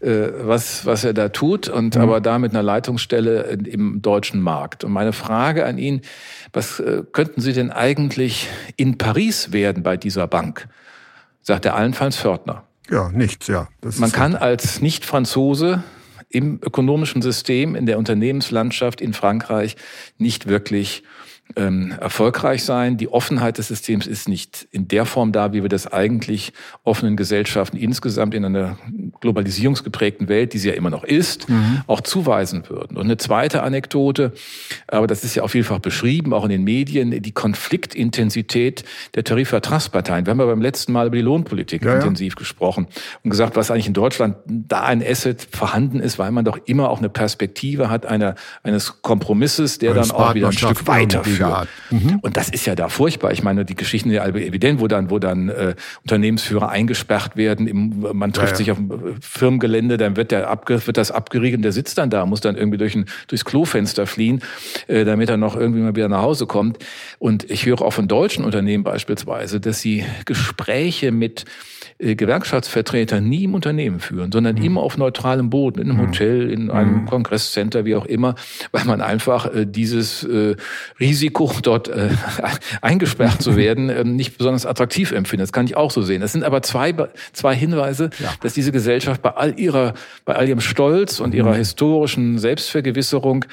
äh, 0.00 0.28
was, 0.40 0.86
was 0.86 1.04
er 1.04 1.14
da 1.14 1.28
tut, 1.28 1.68
und 1.68 1.94
mhm. 1.94 2.02
aber 2.02 2.20
da 2.20 2.38
mit 2.38 2.52
einer 2.52 2.62
Leitungsstelle 2.62 3.42
im 3.64 4.02
deutschen 4.02 4.40
Markt. 4.40 4.84
Und 4.84 4.92
meine 4.92 5.12
Frage 5.12 5.66
an 5.66 5.78
ihn, 5.78 6.00
was 6.52 6.80
äh, 6.80 7.02
könnten 7.12 7.40
Sie 7.40 7.52
denn 7.52 7.70
eigentlich 7.70 8.48
in 8.76 8.98
Paris 8.98 9.52
werden 9.52 9.82
bei 9.82 9.96
dieser 9.96 10.26
Bank? 10.26 10.68
Sagt 11.42 11.64
er 11.66 11.76
allenfalls 11.76 12.16
Fördner. 12.16 12.64
Ja, 12.90 13.10
nichts, 13.10 13.46
ja. 13.46 13.68
Man 13.98 14.12
kann 14.12 14.34
als 14.36 14.80
Nicht-Franzose 14.80 15.82
im 16.34 16.58
ökonomischen 16.62 17.22
System, 17.22 17.76
in 17.76 17.86
der 17.86 17.98
Unternehmenslandschaft 17.98 19.00
in 19.00 19.12
Frankreich 19.12 19.76
nicht 20.18 20.48
wirklich 20.48 21.04
ähm, 21.56 21.94
erfolgreich 22.00 22.64
sein. 22.64 22.96
Die 22.96 23.08
Offenheit 23.08 23.58
des 23.58 23.68
Systems 23.68 24.06
ist 24.06 24.28
nicht 24.28 24.66
in 24.70 24.88
der 24.88 25.04
Form 25.04 25.30
da, 25.30 25.52
wie 25.52 25.62
wir 25.62 25.68
das 25.68 25.86
eigentlich 25.86 26.52
offenen 26.84 27.16
Gesellschaften 27.16 27.76
insgesamt 27.76 28.34
in 28.34 28.44
einer 28.44 28.78
globalisierungsgeprägten 29.20 30.28
Welt, 30.28 30.52
die 30.52 30.58
sie 30.58 30.68
ja 30.68 30.74
immer 30.74 30.90
noch 30.90 31.04
ist, 31.04 31.48
mhm. 31.48 31.82
auch 31.86 32.00
zuweisen 32.00 32.68
würden. 32.68 32.96
Und 32.96 33.04
eine 33.04 33.18
zweite 33.18 33.62
Anekdote, 33.62 34.32
aber 34.88 35.06
das 35.06 35.22
ist 35.22 35.34
ja 35.34 35.42
auch 35.42 35.48
vielfach 35.48 35.78
beschrieben, 35.78 36.32
auch 36.32 36.44
in 36.44 36.50
den 36.50 36.64
Medien, 36.64 37.22
die 37.22 37.32
Konfliktintensität 37.32 38.84
der 39.14 39.24
Tarifvertragsparteien. 39.24 40.26
Wir 40.26 40.30
haben 40.32 40.40
ja 40.40 40.46
beim 40.46 40.62
letzten 40.62 40.92
Mal 40.92 41.06
über 41.08 41.16
die 41.16 41.22
Lohnpolitik 41.22 41.84
ja, 41.84 41.96
intensiv 41.96 42.34
ja. 42.34 42.38
gesprochen 42.38 42.88
und 43.22 43.30
gesagt, 43.30 43.54
was 43.54 43.70
eigentlich 43.70 43.86
in 43.86 43.94
Deutschland 43.94 44.36
da 44.46 44.82
ein 44.82 45.02
Asset 45.06 45.46
vorhanden 45.52 46.00
ist, 46.00 46.18
weil 46.18 46.32
man 46.32 46.44
doch 46.44 46.58
immer 46.64 46.90
auch 46.90 46.98
eine 46.98 47.10
Perspektive 47.10 47.90
hat 47.90 48.06
einer, 48.06 48.34
eines 48.62 49.02
Kompromisses, 49.02 49.78
der 49.78 49.94
dann 49.94 50.10
auch 50.10 50.34
wieder 50.34 50.48
ein 50.48 50.52
Stück 50.52 50.86
weiter 50.86 51.22
führt. 51.36 51.68
Mhm. 51.90 52.18
Und 52.20 52.36
das 52.36 52.48
ist 52.48 52.66
ja 52.66 52.74
da 52.74 52.88
furchtbar. 52.88 53.32
Ich 53.32 53.42
meine, 53.42 53.64
die 53.64 53.74
Geschichten 53.74 54.10
sind 54.10 54.16
ja 54.16 54.26
evident, 54.26 54.80
wo 54.80 54.88
dann, 54.88 55.10
wo 55.10 55.18
dann 55.18 55.48
äh, 55.48 55.74
Unternehmensführer 56.02 56.68
eingesperrt 56.68 57.36
werden, 57.36 57.66
im, 57.66 58.06
man 58.12 58.32
trifft 58.32 58.52
ja, 58.52 58.56
sich 58.56 58.70
auf 58.70 58.78
dem 58.78 59.16
Firmengelände, 59.20 59.96
dann 59.96 60.16
wird, 60.16 60.30
der 60.30 60.50
abge, 60.50 60.86
wird 60.86 60.96
das 60.96 61.10
abgeriegelt 61.10 61.58
und 61.58 61.62
der 61.62 61.72
sitzt 61.72 61.98
dann 61.98 62.10
da, 62.10 62.26
muss 62.26 62.40
dann 62.40 62.56
irgendwie 62.56 62.78
durch 62.78 62.94
ein, 62.94 63.06
durchs 63.28 63.44
Klofenster 63.44 64.06
fliehen, 64.06 64.42
äh, 64.86 65.04
damit 65.04 65.28
er 65.28 65.36
noch 65.36 65.56
irgendwie 65.56 65.80
mal 65.80 65.96
wieder 65.96 66.08
nach 66.08 66.22
Hause 66.22 66.46
kommt. 66.46 66.78
Und 67.18 67.50
ich 67.50 67.66
höre 67.66 67.82
auch 67.82 67.92
von 67.92 68.08
deutschen 68.08 68.44
Unternehmen 68.44 68.84
beispielsweise, 68.84 69.60
dass 69.60 69.80
sie 69.80 70.04
Gespräche 70.24 71.12
mit 71.12 71.44
äh, 71.98 72.16
Gewerkschaftsvertreter 72.16 73.20
nie 73.20 73.44
im 73.44 73.54
Unternehmen 73.54 74.00
führen, 74.00 74.32
sondern 74.32 74.56
mhm. 74.56 74.64
immer 74.64 74.82
auf 74.82 74.96
neutralem 74.96 75.50
Boden, 75.50 75.80
in 75.80 75.90
einem 75.90 76.00
mhm. 76.00 76.08
Hotel, 76.08 76.50
in 76.50 76.70
einem 76.70 77.02
mhm. 77.02 77.06
Kongresscenter, 77.06 77.84
wie 77.84 77.94
auch 77.94 78.06
immer, 78.06 78.34
weil 78.72 78.84
man 78.84 79.00
einfach 79.00 79.54
äh, 79.54 79.64
dieses 79.64 80.24
äh, 80.24 80.56
Risiko, 80.98 81.52
dort 81.62 81.88
äh, 81.88 82.10
eingesperrt 82.80 83.42
zu 83.42 83.56
werden, 83.56 83.90
äh, 83.90 84.04
nicht 84.04 84.36
besonders 84.38 84.66
attraktiv 84.66 85.12
empfindet. 85.12 85.44
Das 85.44 85.52
kann 85.52 85.66
ich 85.66 85.76
auch 85.76 85.90
so 85.90 86.02
sehen. 86.02 86.20
Das 86.20 86.32
sind 86.32 86.42
aber 86.42 86.62
zwei, 86.62 86.94
zwei 87.32 87.54
Hinweise, 87.54 88.10
ja. 88.18 88.32
dass 88.40 88.54
diese 88.54 88.72
Gesellschaft 88.72 89.22
bei 89.22 89.30
all 89.30 89.58
ihrer, 89.58 89.94
bei 90.24 90.34
all 90.34 90.48
ihrem 90.48 90.60
Stolz 90.60 91.20
und 91.20 91.32
ihrer 91.34 91.52
mhm. 91.52 91.58
historischen 91.58 92.38
Selbstvergewisserung 92.38 93.44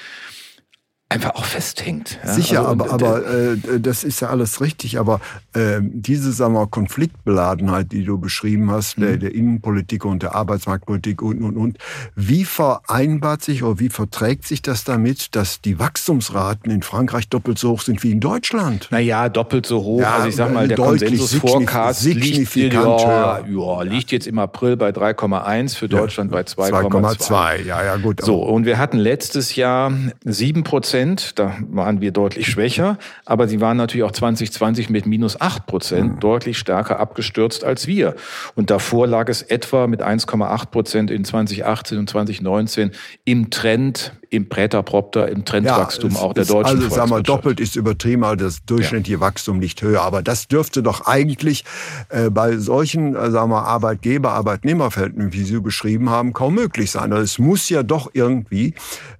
einfach 1.12 1.36
auch 1.36 1.44
festhängt. 1.44 2.20
Ja? 2.24 2.34
Sicher, 2.34 2.60
also, 2.60 2.72
aber, 2.72 2.91
aber 2.91 3.27
äh, 3.27 3.80
das 3.80 4.06
ist 4.06 4.22
ja 4.22 4.30
alles 4.30 4.62
richtig. 4.62 4.98
Aber 4.98 5.20
äh, 5.53 5.80
diese 5.82 6.32
sagen 6.32 6.53
wir, 6.53 6.68
Konfliktbeladenheit, 6.68 7.91
die 7.91 8.06
du 8.06 8.18
beschrieben 8.18 8.72
hast, 8.72 8.98
mhm. 8.98 9.01
der, 9.01 9.18
der 9.18 9.36
Innenpolitik 9.36 10.06
und 10.06 10.24
der 10.24 10.36
Arbeitsmarktpolitik 10.36 11.22
und, 11.22 11.44
und, 11.44 11.58
und, 11.58 11.77
wie 12.15 12.46
vereinbart 12.46 13.44
sich 13.44 13.62
oder 13.62 13.80
wie 13.80 13.89
verträgt 13.89 14.48
sich 14.48 14.62
das 14.62 14.86
damit, 14.86 15.36
dass 15.36 15.60
die 15.60 15.80
Wachstumsraten 15.80 16.72
in 16.72 16.82
Frankreich 16.82 17.27
doppelt 17.27 17.60
so 17.60 17.72
hoch 17.72 17.82
sind 17.82 18.01
wie 18.03 18.12
in 18.12 18.22
Deutschland? 18.22 18.88
Naja, 18.91 19.27
doppelt 19.27 19.65
so 19.65 19.84
hoch. 19.84 20.00
Ja, 20.00 20.15
also 20.15 20.30
ich 20.30 20.36
sag 20.38 20.53
mal, 20.53 20.70
der 20.70 20.77
Konsensus-Forecast 20.77 22.06
liegt, 22.06 22.56
ja, 22.56 23.39
ja, 23.46 23.82
liegt 23.82 24.13
jetzt 24.13 24.27
im 24.27 24.39
April 24.39 24.77
bei 24.77 24.91
3,1, 24.91 25.75
für 25.75 25.89
Deutschland 25.89 26.32
bei 26.32 26.41
2,2. 26.41 27.20
2,2, 27.20 27.65
ja, 27.65 27.84
ja, 27.84 27.98
gut. 27.98 28.22
So, 28.22 28.41
und 28.41 28.65
wir 28.65 28.77
hatten 28.77 28.98
letztes 28.98 29.58
Jahr 29.58 29.91
7 30.24 30.63
Prozent 30.63 31.00
Prozent, 31.01 31.39
da 31.39 31.55
waren 31.70 32.00
wir 32.00 32.12
deutlich 32.12 32.48
schwächer, 32.48 32.98
aber 33.25 33.48
sie 33.48 33.60
waren 33.60 33.77
natürlich 33.77 34.03
auch 34.03 34.12
2020 34.12 34.89
mit 34.91 35.08
minus 35.08 35.39
acht 35.39 35.65
Prozent 35.65 36.15
mhm. 36.15 36.20
deutlich 36.20 36.60
stärker 36.60 37.00
abgestürzt 37.00 37.63
als 37.63 37.88
wir. 37.88 38.15
Und 38.55 38.70
davor 38.70 39.08
lag 39.08 39.27
es 39.27 39.41
etwa 39.41 39.88
mit 39.88 40.03
1,8 40.03 40.67
Prozent 40.67 41.12
in 41.12 41.25
2018 41.25 41.98
und 41.98 42.10
2019 42.10 42.91
im 43.25 43.50
Trend 43.50 44.13
im 44.31 44.47
Präterpropter, 44.47 45.27
im 45.27 45.43
Trendwachstum 45.43 46.11
ja, 46.11 46.19
auch 46.19 46.33
der 46.33 46.45
deutschen 46.45 46.77
Also 46.77 46.89
sagen 46.89 47.09
wir, 47.09 47.21
doppelt 47.21 47.59
ist 47.59 47.75
übertrieben, 47.75 48.23
aber 48.23 48.38
das 48.38 48.63
durchschnittliche 48.65 49.17
ja. 49.17 49.19
Wachstum 49.19 49.59
nicht 49.59 49.81
höher. 49.81 50.01
Aber 50.01 50.23
das 50.23 50.47
dürfte 50.47 50.81
doch 50.81 51.05
eigentlich 51.05 51.65
äh, 52.07 52.29
bei 52.29 52.57
solchen, 52.57 53.13
äh, 53.13 53.29
sagen 53.29 53.51
wir, 53.51 53.65
Arbeitgeber-Arbeitnehmerverhältnissen, 53.65 55.33
wie 55.33 55.43
Sie 55.43 55.59
beschrieben 55.59 56.09
haben, 56.09 56.31
kaum 56.31 56.55
möglich 56.55 56.91
sein. 56.91 57.11
Also 57.11 57.23
es 57.23 57.39
muss 57.39 57.67
ja 57.67 57.83
doch 57.83 58.09
irgendwie 58.13 58.73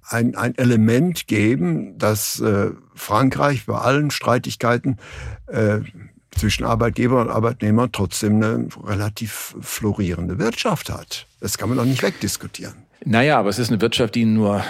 ein, 0.08 0.34
ein 0.34 0.56
Element 0.56 1.26
geben, 1.26 1.98
dass 1.98 2.40
äh, 2.40 2.70
Frankreich 2.94 3.66
bei 3.66 3.78
allen 3.78 4.10
Streitigkeiten 4.10 4.96
äh, 5.46 5.80
zwischen 6.30 6.64
Arbeitgeber 6.64 7.20
und 7.20 7.28
Arbeitnehmer 7.28 7.92
trotzdem 7.92 8.36
eine 8.36 8.66
relativ 8.82 9.56
florierende 9.60 10.38
Wirtschaft 10.38 10.88
hat. 10.88 11.26
Das 11.40 11.58
kann 11.58 11.68
man 11.68 11.76
doch 11.76 11.84
nicht 11.84 12.02
wegdiskutieren. 12.02 12.86
Naja, 13.04 13.38
aber 13.38 13.48
es 13.48 13.58
ist 13.58 13.70
eine 13.70 13.80
Wirtschaft, 13.80 14.14
die 14.14 14.24
nur 14.24 14.62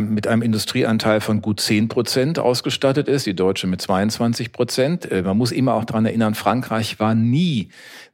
mit 0.00 0.26
einem 0.26 0.42
Industrieanteil 0.42 1.20
von 1.20 1.40
gut 1.40 1.60
10 1.60 1.88
Prozent 1.88 2.38
ausgestattet 2.38 3.08
ist, 3.08 3.26
die 3.26 3.34
deutsche 3.34 3.66
mit 3.66 3.80
22 3.80 4.52
Prozent. 4.52 5.10
Äh, 5.10 5.22
man 5.22 5.36
muss 5.36 5.52
immer 5.52 5.74
auch 5.74 5.84
daran 5.84 6.04
erinnern, 6.04 6.34
Frankreich 6.34 6.98
war 6.98 7.14
nie 7.14 7.68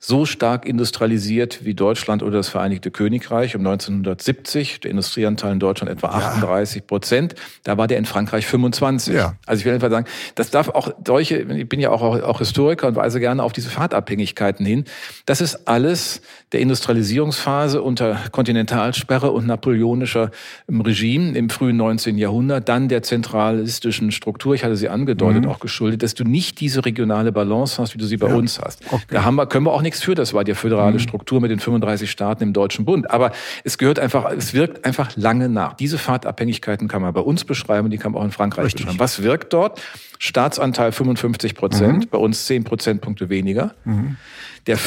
so 0.06 0.26
stark 0.26 0.66
industrialisiert 0.66 1.64
wie 1.64 1.73
Deutschland 1.73 2.23
oder 2.23 2.37
das 2.37 2.50
Vereinigte 2.50 2.90
Königreich 2.90 3.56
um 3.56 3.62
1970. 3.62 4.80
Der 4.80 4.90
Industrieanteil 4.90 5.52
in 5.52 5.61
Deutschland 5.61 5.90
etwa 5.90 6.09
38 6.09 6.87
Prozent. 6.87 7.35
Da 7.62 7.78
war 7.78 7.87
der 7.87 7.97
in 7.97 8.04
Frankreich 8.04 8.47
25. 8.47 9.14
Ja. 9.14 9.37
Also 9.47 9.61
ich 9.61 9.64
will 9.64 9.73
einfach 9.73 9.90
sagen, 9.90 10.06
das 10.35 10.50
darf 10.50 10.68
auch 10.68 10.90
solche, 11.06 11.37
ich 11.37 11.68
bin 11.68 11.80
ja 11.80 11.90
auch, 11.90 12.02
auch 12.02 12.38
Historiker 12.38 12.87
und 12.87 12.97
weise 12.97 13.18
gerne 13.18 13.42
auf 13.42 13.54
diese 13.54 13.71
Fahrtabhängigkeiten 13.71 14.66
hin. 14.66 14.85
Das 15.25 15.40
ist 15.40 15.66
alles 15.66 16.21
der 16.52 16.61
Industrialisierungsphase 16.61 17.80
unter 17.80 18.18
Kontinentalsperre 18.30 19.30
und 19.30 19.47
napoleonischer 19.54 20.30
Regime 20.68 21.37
im 21.37 21.49
frühen 21.49 21.76
19. 21.76 22.18
Jahrhundert, 22.18 22.68
dann 22.68 22.88
der 22.88 23.02
zentralistischen 23.02 24.11
Struktur, 24.11 24.54
ich 24.54 24.64
hatte 24.64 24.76
sie 24.76 24.88
angedeutet, 24.88 25.44
mhm. 25.44 25.50
auch 25.50 25.61
geschuldet, 25.61 26.02
dass 26.02 26.14
du 26.14 26.25
nicht 26.25 26.61
diese 26.61 26.84
regionale 26.84 27.32
Balance 27.32 27.80
hast, 27.80 27.94
wie 27.94 27.99
du 27.99 28.04
sie 28.04 28.16
bei 28.16 28.28
ja. 28.28 28.34
uns 28.34 28.61
hast. 28.61 28.82
Okay. 28.90 29.02
Da 29.08 29.25
haben 29.25 29.37
wir, 29.37 29.46
können 29.46 29.66
wir 29.66 29.73
auch 29.73 29.82
nichts 29.82 30.02
für, 30.02 30.14
das 30.14 30.34
war 30.34 30.44
die 30.44 30.54
föderale 30.54 30.94
mhm. 30.94 30.99
Struktur 30.99 31.40
mit 31.40 31.50
den 31.50 31.61
35 31.61 32.11
Staaten 32.11 32.42
im 32.42 32.52
Deutschen 32.52 32.84
Bund. 32.84 33.11
Aber 33.11 33.32
es 33.62 33.78
gehört 33.78 33.99
einfach, 33.99 34.30
es 34.32 34.54
wirkt 34.54 34.84
einfach 34.84 35.16
lange 35.16 35.49
nach. 35.49 35.75
Diese 35.75 35.99
Fahrtabhängigkeiten 35.99 36.88
kann 36.88 37.02
man 37.02 37.14
bei 37.14 37.20
uns 37.20 37.44
beschreiben, 37.44 37.90
die 37.90 37.99
kann 37.99 38.12
man 38.12 38.20
auch 38.20 38.25
in 38.25 38.32
Frankreich 38.32 38.66
Richtig. 38.66 38.87
beschreiben. 38.87 39.00
Was 39.00 39.23
wirkt 39.23 39.52
dort? 39.52 39.80
Staatsanteil 40.18 40.92
55 40.92 41.54
Prozent, 41.54 41.99
mhm. 41.99 42.08
bei 42.08 42.18
uns 42.18 42.46
10 42.46 42.64
Prozentpunkte 42.64 43.28
weniger. 43.28 43.75
Mhm. 43.84 44.16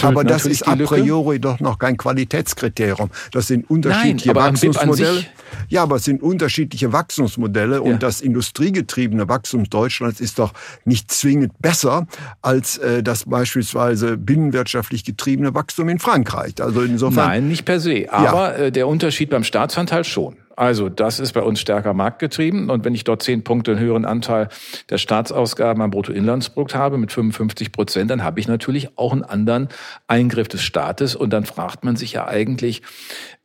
Aber 0.02 0.24
das 0.24 0.46
ist 0.46 0.68
a 0.68 0.76
priori 0.76 1.40
doch 1.40 1.60
noch 1.60 1.78
kein 1.80 1.98
Qualitätskriterium. 1.98 3.10
Das 3.32 3.48
sind 3.48 3.70
unterschiedliche 3.70 4.34
Nein, 4.34 4.54
Wachstumsmodelle. 4.54 5.26
Ja, 5.70 5.84
aber 5.84 5.98
es 5.98 6.04
sind 6.04 6.22
unterschiedliche 6.22 6.94
Wachstumsmodelle 6.94 7.82
und 7.82 7.92
ja. 7.92 7.98
das 7.98 8.22
industriegetriebene 8.22 9.30
Wachstum 9.30 9.70
Deutschlands 9.70 10.20
ist 10.20 10.40
doch 10.40 10.54
nicht 10.86 11.12
zwingend 11.12 11.54
besser 11.60 12.08
als 12.42 12.78
äh, 12.78 13.04
das 13.04 13.26
beispielsweise 13.26 14.18
binnenwirtschaftlich 14.18 15.04
getriebene 15.04 15.54
Wachstum 15.54 15.90
in 15.90 16.00
Frankreich. 16.00 16.54
Also 16.60 16.82
insofern. 16.82 17.28
Nein, 17.28 17.48
nicht 17.48 17.66
per 17.66 17.80
se. 17.80 18.08
Aber 18.12 18.58
ja. 18.58 18.66
äh, 18.66 18.72
der 18.72 18.88
Unterschied 18.88 19.30
beim 19.30 19.44
Staatsanteil 19.44 20.04
schon. 20.04 20.38
Also 20.58 20.90
das 20.90 21.20
ist 21.20 21.34
bei 21.34 21.42
uns 21.42 21.60
stärker 21.60 21.94
marktgetrieben. 21.94 22.72
Und 22.72 22.84
wenn 22.84 22.96
ich 22.96 23.04
dort 23.04 23.22
zehn 23.22 23.44
Punkte 23.44 23.72
einen 23.72 23.80
höheren 23.80 24.06
Anteil 24.06 24.50
der 24.90 24.98
Staatsausgaben 24.98 25.84
am 25.84 25.92
Bruttoinlandsprodukt 25.92 26.74
habe 26.74 26.98
mit 26.98 27.12
55 27.12 27.72
Prozent, 27.72 28.10
dann 28.10 28.24
habe 28.24 28.40
ich 28.40 28.48
natürlich 28.48 28.98
auch 28.98 29.14
einen 29.14 29.24
anderen 29.24 29.70
Eingriff 30.08 30.48
des 30.48 30.64
Staates. 30.64 31.16
Und 31.16 31.32
dann 31.32 31.46
fragt 31.46 31.86
man 31.86 31.96
sich 31.96 32.14
ja 32.14 32.28
eigentlich, 32.28 32.82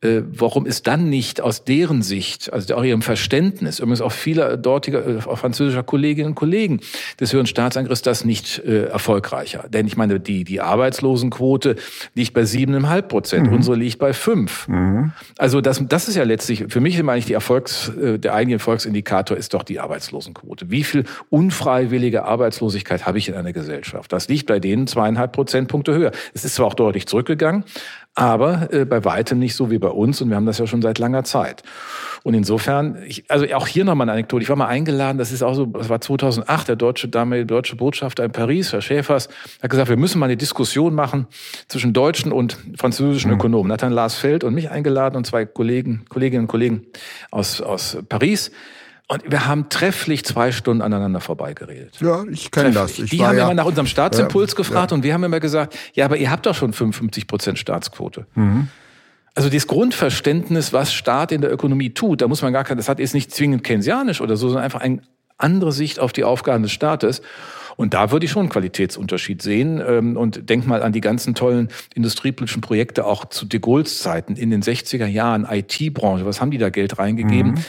äh, 0.01 0.23
warum 0.27 0.65
ist 0.65 0.87
dann 0.87 1.09
nicht 1.09 1.39
aus 1.39 1.63
deren 1.63 2.01
Sicht, 2.01 2.51
also 2.51 2.75
auch 2.75 2.83
ihrem 2.83 3.03
Verständnis, 3.03 3.79
übrigens 3.79 4.01
auch 4.01 4.11
vieler 4.11 4.57
dortiger, 4.57 5.07
äh, 5.07 5.19
auch 5.25 5.37
französischer 5.37 5.83
Kolleginnen 5.83 6.29
und 6.29 6.35
Kollegen 6.35 6.81
des 7.19 7.31
höheren 7.31 7.45
Staatsangriffs, 7.45 8.01
das 8.01 8.25
nicht 8.25 8.57
äh, 8.65 8.85
erfolgreicher. 8.85 9.65
Denn 9.69 9.85
ich 9.85 9.95
meine, 9.97 10.19
die, 10.19 10.43
die 10.43 10.61
Arbeitslosenquote 10.61 11.75
liegt 12.15 12.33
bei 12.33 12.43
siebeneinhalb 12.43 13.07
Prozent, 13.07 13.47
mhm. 13.47 13.53
unsere 13.53 13.77
liegt 13.77 13.99
bei 13.99 14.13
fünf. 14.13 14.67
Mhm. 14.67 15.13
Also 15.37 15.61
das, 15.61 15.79
das 15.87 16.07
ist 16.07 16.15
ja 16.15 16.23
letztlich 16.23 16.65
für 16.69 16.81
mich 16.81 17.02
meine 17.03 17.19
ich, 17.19 17.25
die 17.25 17.33
Erfolgs, 17.33 17.89
äh, 17.89 18.17
der 18.17 18.33
eigentliche 18.33 18.55
Erfolgsindikator 18.55 19.37
ist 19.37 19.53
doch 19.53 19.63
die 19.63 19.79
Arbeitslosenquote. 19.79 20.69
Wie 20.69 20.83
viel 20.83 21.05
unfreiwillige 21.29 22.23
Arbeitslosigkeit 22.25 23.05
habe 23.05 23.17
ich 23.17 23.29
in 23.29 23.35
einer 23.35 23.53
Gesellschaft? 23.53 24.11
Das 24.11 24.27
liegt 24.27 24.47
bei 24.47 24.59
denen 24.59 24.87
zweieinhalb 24.87 25.31
Prozentpunkte 25.31 25.93
höher. 25.93 26.11
Es 26.33 26.45
ist 26.45 26.55
zwar 26.55 26.67
auch 26.67 26.73
deutlich 26.73 27.07
zurückgegangen, 27.07 27.63
aber 28.15 28.71
äh, 28.71 28.85
bei 28.85 29.03
weitem 29.05 29.39
nicht 29.39 29.55
so 29.55 29.71
wie 29.71 29.79
bei 29.79 29.89
uns 29.89 30.21
und 30.21 30.29
wir 30.29 30.35
haben 30.35 30.45
das 30.45 30.59
ja 30.59 30.67
schon 30.67 30.81
seit 30.81 30.99
langer 30.99 31.23
Zeit. 31.23 31.63
Und 32.23 32.35
insofern, 32.35 32.97
ich, 33.05 33.25
also 33.29 33.45
auch 33.53 33.67
hier 33.67 33.83
nochmal 33.83 34.05
eine 34.05 34.13
Anekdote. 34.13 34.43
Ich 34.43 34.49
war 34.49 34.55
mal 34.55 34.67
eingeladen, 34.67 35.17
das 35.17 35.31
ist 35.31 35.43
auch 35.43 35.55
so, 35.55 35.65
das 35.65 35.89
war 35.89 35.99
2008, 35.99 36.69
der 36.69 36.75
deutsche, 36.75 37.09
damalige 37.09 37.45
deutsche 37.45 37.75
Botschafter 37.75 38.23
in 38.23 38.31
Paris, 38.31 38.71
Herr 38.71 38.81
Schäfers, 38.81 39.27
hat 39.61 39.69
gesagt, 39.69 39.89
wir 39.89 39.97
müssen 39.97 40.19
mal 40.19 40.27
eine 40.27 40.37
Diskussion 40.37 40.93
machen 40.93 41.27
zwischen 41.67 41.91
deutschen 41.91 42.31
und 42.31 42.57
französischen 42.77 43.29
mhm. 43.31 43.37
Ökonomen. 43.37 43.71
Hat 43.71 43.83
dann 43.83 43.91
Lars 43.91 44.15
Feld 44.15 44.43
und 44.43 44.53
mich 44.53 44.69
eingeladen 44.69 45.17
und 45.17 45.25
zwei 45.25 45.45
Kollegen, 45.45 46.05
Kolleginnen 46.07 46.43
und 46.43 46.47
Kollegen 46.47 46.85
aus, 47.31 47.61
aus 47.61 47.97
Paris. 48.07 48.51
Und 49.13 49.31
wir 49.31 49.45
haben 49.45 49.69
trefflich 49.69 50.25
zwei 50.25 50.51
Stunden 50.51 50.81
aneinander 50.81 51.19
vorbeigeredet. 51.19 51.99
Ja, 52.01 52.23
ich 52.31 52.49
kenne 52.49 52.71
das. 52.71 52.97
Ich 52.97 53.11
die 53.11 53.23
haben 53.23 53.37
ja, 53.37 53.45
immer 53.45 53.53
nach 53.53 53.65
unserem 53.65 53.85
Staatsimpuls 53.85 54.53
ja, 54.53 54.57
gefragt 54.57 54.89
ja. 54.89 54.95
und 54.95 55.03
wir 55.03 55.13
haben 55.13 55.23
immer 55.23 55.39
gesagt, 55.39 55.77
ja, 55.93 56.05
aber 56.05 56.17
ihr 56.17 56.31
habt 56.31 56.47
doch 56.47 56.55
schon 56.55 56.73
55 56.73 57.27
Prozent 57.27 57.59
Staatsquote. 57.59 58.25
Mhm. 58.33 58.69
Also 59.35 59.49
das 59.49 59.67
Grundverständnis, 59.67 60.73
was 60.73 60.93
Staat 60.93 61.31
in 61.31 61.41
der 61.41 61.51
Ökonomie 61.51 61.91
tut, 61.91 62.21
da 62.21 62.27
muss 62.27 62.41
man 62.41 62.53
gar 62.53 62.63
kein, 62.63 62.77
das 62.77 62.89
hat 62.89 62.99
ist 62.99 63.13
nicht 63.13 63.31
zwingend 63.31 63.63
keynesianisch 63.63 64.19
oder 64.19 64.35
so, 64.35 64.47
sondern 64.47 64.63
einfach 64.63 64.81
eine 64.81 65.01
andere 65.37 65.71
Sicht 65.71 65.99
auf 65.99 66.11
die 66.11 66.23
Aufgaben 66.23 66.63
des 66.63 66.71
Staates. 66.71 67.21
Und 67.75 67.93
da 67.93 68.11
würde 68.11 68.25
ich 68.25 68.31
schon 68.31 68.41
einen 68.41 68.49
Qualitätsunterschied 68.49 69.41
sehen. 69.41 69.81
Ähm, 69.87 70.17
und 70.17 70.49
denk 70.49 70.65
mal 70.65 70.81
an 70.81 70.91
die 70.91 71.01
ganzen 71.01 71.35
tollen 71.35 71.69
industriepolitischen 71.93 72.61
Projekte 72.61 73.05
auch 73.05 73.25
zu 73.25 73.45
de 73.45 73.59
Gaulle's 73.59 73.99
Zeiten 73.99 74.35
in 74.35 74.49
den 74.49 74.61
60er 74.61 75.07
Jahren, 75.07 75.47
IT-Branche. 75.49 76.25
Was 76.25 76.41
haben 76.41 76.51
die 76.51 76.57
da 76.57 76.69
Geld 76.69 76.97
reingegeben? 76.97 77.53
Mhm. 77.53 77.65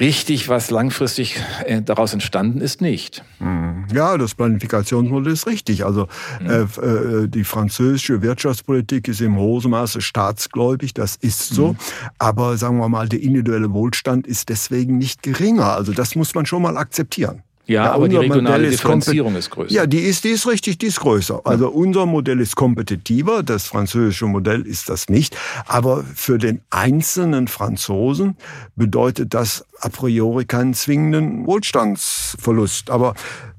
Richtig, 0.00 0.48
was 0.48 0.70
langfristig 0.70 1.36
äh, 1.66 1.82
daraus 1.82 2.14
entstanden 2.14 2.62
ist, 2.62 2.80
nicht. 2.80 3.22
Mhm. 3.40 3.86
Ja, 3.92 4.16
das 4.16 4.34
Planifikationsmodell 4.34 5.32
ist 5.34 5.46
richtig. 5.46 5.84
Also 5.84 6.08
mhm. 6.40 6.50
äh, 6.50 6.62
äh, 6.62 7.28
die 7.28 7.44
französische 7.44 8.22
Wirtschaftspolitik 8.22 9.08
ist 9.08 9.20
im 9.20 9.36
hohen 9.36 9.70
Maße 9.70 10.00
staatsgläubig, 10.00 10.94
das 10.94 11.16
ist 11.16 11.48
so. 11.48 11.72
Mhm. 11.72 11.76
Aber 12.18 12.56
sagen 12.56 12.78
wir 12.78 12.88
mal, 12.88 13.06
der 13.08 13.20
individuelle 13.20 13.72
Wohlstand 13.72 14.26
ist 14.26 14.48
deswegen 14.48 14.96
nicht 14.96 15.22
geringer. 15.22 15.74
Also 15.74 15.92
das 15.92 16.14
muss 16.14 16.34
man 16.34 16.46
schon 16.46 16.62
mal 16.62 16.78
akzeptieren. 16.78 17.42
Ja, 17.66 17.84
ja 17.84 17.92
aber 17.92 18.08
die 18.08 18.16
regionale 18.16 18.70
Differenzierung 18.70 19.36
ist 19.36 19.50
größer. 19.50 19.72
Ja, 19.72 19.86
die 19.86 20.00
ist, 20.00 20.24
die 20.24 20.30
ist 20.30 20.46
richtig, 20.46 20.78
die 20.78 20.86
ist 20.86 21.00
größer. 21.00 21.42
Also 21.44 21.68
unser 21.68 22.06
Modell 22.06 22.40
ist 22.40 22.56
kompetitiver, 22.56 23.42
das 23.42 23.66
französische 23.66 24.26
Modell 24.26 24.62
ist 24.62 24.88
das 24.88 25.08
nicht. 25.08 25.36
Aber 25.66 26.02
für 26.02 26.38
den 26.38 26.60
einzelnen 26.70 27.46
Franzosen 27.46 28.36
bedeutet 28.74 29.34
das 29.34 29.64
a 29.80 29.88
priori 29.88 30.44
keinen 30.44 30.74
zwingenden 30.74 31.46
Wohlstandsverlust. 31.46 32.90
Aber 32.90 33.14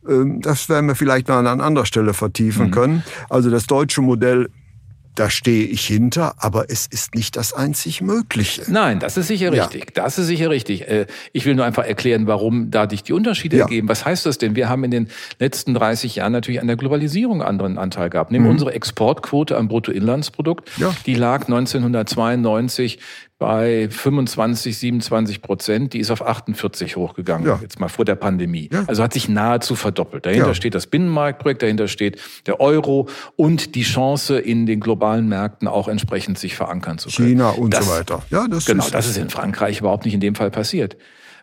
ähm, 0.08 0.42
das 0.42 0.68
werden 0.68 0.88
wir 0.88 0.96
vielleicht 0.96 1.30
noch 1.30 1.36
an 1.36 1.62
anderer 1.62 1.86
Stelle 1.86 2.14
vertiefen 2.14 2.68
mhm. 2.68 2.72
können. 2.72 3.04
Also 3.30 3.50
das 3.50 3.68
deutsche 3.68 4.02
Modell 4.02 4.50
da 5.16 5.30
stehe 5.30 5.66
ich 5.66 5.86
hinter, 5.86 6.36
aber 6.38 6.70
es 6.70 6.88
ist 6.88 7.16
nicht 7.16 7.36
das 7.38 7.54
einzig 7.54 8.02
Mögliche. 8.02 8.64
Nein, 8.68 9.00
das 9.00 9.18
ist 9.18 9.28
sicher 9.28 9.52
richtig. 9.52 9.86
Ja. 9.86 10.04
Das 10.04 10.18
ist 10.18 10.28
sicher 10.28 10.50
richtig. 10.50 10.88
Äh, 10.88 11.06
ich 11.32 11.46
will 11.46 11.56
nur 11.56 11.66
einfach 11.66 11.86
erklären, 11.86 12.28
warum 12.28 12.72
dadurch 12.72 13.04
die 13.04 13.14
Unterschiede 13.14 13.58
ja. 13.58 13.64
ergeben. 13.64 13.88
Was 13.90 14.06
heißt 14.06 14.26
das 14.26 14.38
denn? 14.38 14.56
Wir 14.56 14.70
haben 14.70 14.84
in 14.84 14.92
den 14.92 15.10
letzten 15.40 15.74
30 15.74 16.16
Jahren 16.16 16.32
natürlich 16.32 16.62
an 16.62 16.68
der 16.68 16.78
Globalisierung 16.78 17.42
anderen 17.42 17.78
Anteil 17.78 18.10
gehabt. 18.10 18.32
Nehmen 18.32 18.46
mhm. 18.46 18.52
unsere 18.52 18.74
Exportquote 18.74 19.58
am 19.58 19.68
Bruttoinlandsprodukt. 19.68 20.70
Ja. 20.78 20.94
Die 21.06 21.16
lag 21.16 21.44
1992 21.44 23.00
bei 23.44 23.90
25, 23.90 24.78
27 24.78 25.42
Prozent. 25.42 25.92
Die 25.92 26.00
ist 26.00 26.12
auf 26.12 26.26
48 26.26 26.96
hochgegangen, 26.96 27.46
ja. 27.46 27.60
jetzt 27.62 27.78
mal 27.78 27.90
vor 27.90 28.06
der 28.06 28.16
Pandemie. 28.16 28.70
Ja. 28.72 28.86
Also 28.88 29.04
hat 29.04 29.12
sich 29.12 29.28
nahezu 29.28 29.76
verdoppelt. 29.76 30.26
Dahinter 30.26 30.48
ja. 30.48 30.54
steht 30.54 30.74
das 30.76 30.88
Binnenmarktprojekt, 30.88 31.62
dahinter 31.62 31.90
steht 31.90 32.22
der 32.46 32.62
Euro 32.62 33.10
und 33.36 33.76
die 33.76 33.82
Chance, 33.82 34.40
in 34.40 34.66
den 34.66 34.80
globalen 34.80 35.28
Märkten 35.28 35.68
auch 35.68 35.90
entsprechend 35.90 36.40
sich 36.40 36.56
verankern 36.56 37.00
zu 37.00 37.10
können. 37.10 37.28
China 37.28 37.50
und 37.50 37.74
das, 37.74 37.86
so 37.86 37.92
weiter. 37.92 38.24
Ja, 38.30 38.48
das 38.48 38.66
genau, 38.66 38.86
ist 38.86 38.94
das 38.94 39.10
ist 39.10 39.18
in 39.18 39.30
Frankreich 39.30 39.82
überhaupt 39.82 40.06
nicht 40.06 40.14
in 40.14 40.22
dem 40.22 40.36
Fall 40.36 40.50
passiert. 40.50 40.96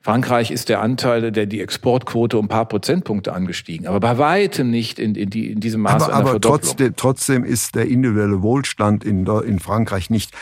Frankreich 0.02 0.50
ist 0.50 0.70
der 0.70 0.80
Anteil, 0.80 1.30
der 1.30 1.44
die 1.44 1.60
Exportquote 1.60 2.38
um 2.38 2.46
ein 2.46 2.48
paar 2.48 2.66
Prozentpunkte 2.66 3.34
angestiegen, 3.34 3.86
aber 3.86 4.00
bei 4.00 4.16
weitem 4.16 4.70
nicht 4.70 4.98
in, 4.98 5.14
in, 5.14 5.28
die, 5.28 5.50
in 5.50 5.60
diesem 5.60 5.82
Maße. 5.82 6.10
Aber, 6.10 6.30
aber 6.30 6.40
trotzdem, 6.40 6.94
trotzdem 6.96 7.44
ist 7.44 7.74
der 7.74 7.88
individuelle 7.88 8.40
Wohlstand 8.40 9.04
in, 9.04 9.26
in 9.26 9.58
Frankreich 9.58 10.08
nicht 10.08 10.32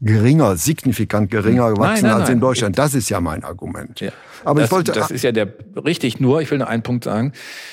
geringer, 0.00 0.56
signifikant 0.56 1.30
geringer 1.30 1.70
gewachsen 1.72 2.04
nein, 2.04 2.12
nein, 2.12 2.20
als 2.20 2.30
in 2.30 2.40
Deutschland. 2.40 2.78
Das 2.78 2.94
ist 2.94 3.08
ja 3.08 3.20
mein 3.20 3.44
Argument. 3.44 4.00
Ja. 4.00 4.10
Aber 4.44 4.60
das, 4.60 4.68
ich 4.68 4.72
wollte, 4.72 4.92
das 4.92 5.10
ist 5.10 5.24
ja 5.24 5.32
der 5.32 5.48
richtig 5.84 6.20
nur. 6.20 6.40
Ich 6.42 6.50
will 6.50 6.58
nur 6.58 6.68
einen 6.68 6.82
Punkt 6.82 7.04
sagen 7.04 7.32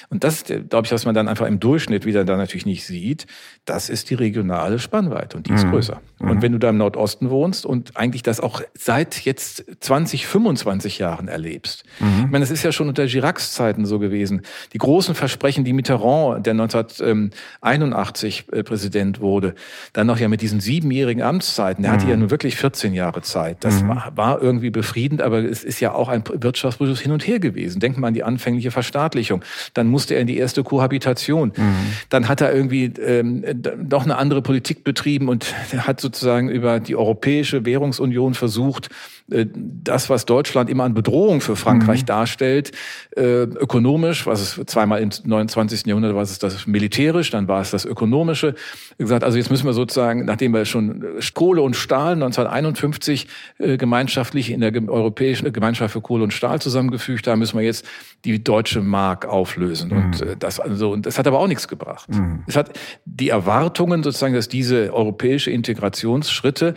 und 0.10 0.24
das 0.24 0.36
ist, 0.36 0.70
glaube 0.70 0.86
ich, 0.86 0.92
was 0.92 1.06
man 1.06 1.14
dann 1.14 1.28
einfach 1.28 1.46
im 1.48 1.60
Durchschnitt 1.60 2.06
wieder 2.06 2.24
dann 2.24 2.38
natürlich 2.38 2.66
nicht 2.66 2.86
sieht. 2.86 3.28
Das 3.66 3.90
ist 3.90 4.10
die 4.10 4.16
regionale 4.16 4.80
Spannweite 4.80 5.38
und 5.38 5.48
die 5.48 5.54
ist 5.54 5.66
mhm. 5.66 5.72
größer. 5.72 6.02
Mhm. 6.20 6.30
Und 6.30 6.42
wenn 6.42 6.54
du 6.54 6.60
da 6.60 6.70
im 6.70 6.78
Nordosten 6.78 7.30
wohnst 7.30 7.66
und 7.66 7.98
eigentlich 7.98 8.24
das 8.24 8.40
auch 8.40 8.62
seit 8.74 9.20
jetzt 9.22 9.66
20, 9.82 10.26
25 10.26 11.00
Jahren 11.00 11.28
erlebst. 11.28 11.84
Mhm. 12.00 12.24
Ich 12.26 12.32
meine, 12.32 12.44
es 12.44 12.52
ist 12.52 12.64
ja 12.64 12.72
schon 12.72 12.88
unter 12.88 13.06
Giracs 13.06 13.54
Zeiten 13.54 13.86
so 13.86 14.00
gewesen. 14.00 14.42
Die 14.72 14.78
großen 14.78 15.14
Versprechen, 15.14 15.66
die 15.66 15.74
Mitterrand, 15.74 16.46
der 16.46 16.52
1981 16.52 18.46
äh, 18.52 18.64
Präsident 18.64 19.20
wurde, 19.20 19.56
dann 19.92 20.08
noch 20.08 20.20
ja 20.20 20.28
mit 20.30 20.42
diesen 20.42 20.60
siebenjährigen 20.60 21.22
Amtszeiten. 21.22 21.84
Der 21.84 21.92
hatte 21.92 22.08
ja 22.08 22.13
mhm. 22.18 22.24
nun 22.24 22.32
wirklich 22.32 22.56
14 22.56 22.94
Jahre 22.94 23.22
Zeit. 23.22 23.58
Das 23.62 23.82
mhm. 23.82 23.90
war, 23.90 24.12
war 24.16 24.42
irgendwie 24.42 24.70
befriedend, 24.70 25.22
aber 25.22 25.40
es 25.40 25.64
ist 25.64 25.80
ja 25.80 25.94
auch 25.94 26.10
ein 26.10 26.24
wirtschaftspolitisches 26.32 27.02
Hin 27.02 27.12
und 27.12 27.26
Her 27.26 27.40
gewesen. 27.40 27.80
Denkt 27.80 27.98
mal 27.98 28.08
an 28.08 28.14
die 28.14 28.24
anfängliche 28.24 28.72
Verstaatlichung. 28.72 29.44
Dann 29.74 29.88
musste 29.88 30.16
er 30.16 30.22
in 30.22 30.28
die 30.28 30.38
erste 30.38 30.64
Kohabitation. 30.64 31.54
Mhm. 31.56 31.76
Dann 32.10 32.28
hat 32.28 32.42
er 32.42 32.54
irgendwie 32.54 32.86
ähm, 32.86 33.44
doch 33.54 34.04
eine 34.04 34.18
andere 34.18 34.42
Politik 34.42 34.84
betrieben 34.84 35.30
und 35.30 35.54
hat 35.78 36.02
sozusagen 36.02 36.50
über 36.50 36.80
die 36.80 36.96
Europäische 36.96 37.66
Währungsunion 37.66 38.34
versucht, 38.34 38.90
das, 39.28 40.10
was 40.10 40.26
Deutschland 40.26 40.70
immer 40.70 40.84
an 40.84 40.94
Bedrohung 40.94 41.40
für 41.40 41.56
Frankreich 41.56 42.02
mhm. 42.02 42.08
darstellt, 42.08 42.72
äh, 43.16 43.44
ökonomisch, 43.44 44.28
was 44.28 44.42
es 44.42 44.66
zweimal 44.66 45.02
im 45.02 45.10
29. 45.24 45.86
Jahrhundert 45.86 46.14
war 46.14 46.22
es 46.22 46.40
das 46.40 46.68
militärisch, 46.68 47.30
dann 47.30 47.48
war 47.48 47.62
es 47.62 47.72
das 47.72 47.86
ökonomische. 47.86 48.56
Gesagt, 48.98 49.24
also 49.24 49.38
jetzt 49.38 49.50
müssen 49.50 49.66
wir 49.66 49.74
sozusagen, 49.74 50.26
nachdem 50.26 50.54
wir 50.54 50.66
schon 50.66 51.06
Kohle 51.34 51.62
und 51.62 51.76
Stahl 51.76 52.14
1951 52.14 53.28
äh, 53.60 53.78
gemeinschaftlich 53.78 54.52
in 54.52 54.60
der 54.60 54.74
Europäischen 54.90 55.52
Gemeinschaft 55.54 55.94
für 55.94 56.02
Kohle 56.02 56.26
und 56.26 56.34
Stahl 56.34 56.62
zusammengefügt 56.62 57.26
haben, 57.28 57.40
müssen 57.40 57.58
wir 57.58 57.66
jetzt 57.66 57.86
die 58.26 58.44
deutsche 58.44 58.82
Mark 58.82 59.26
auflösen. 59.26 59.90
Mhm. 59.90 59.98
Und 59.98 60.26
das 60.40 60.60
also, 60.60 60.92
und 60.92 61.06
das 61.06 61.18
hat 61.18 61.28
aber 61.28 61.40
auch 61.40 61.48
nichts 61.48 61.70
gebracht. 61.70 62.10
Mhm. 62.10 62.44
Es 62.48 62.58
hat 62.58 62.78
die 63.06 63.30
Erwartungen 63.30 64.04
sozusagen, 64.04 64.34
dass 64.34 64.50
diese 64.50 64.94
europäische 64.94 65.50
Integrationsschritte 65.50 66.76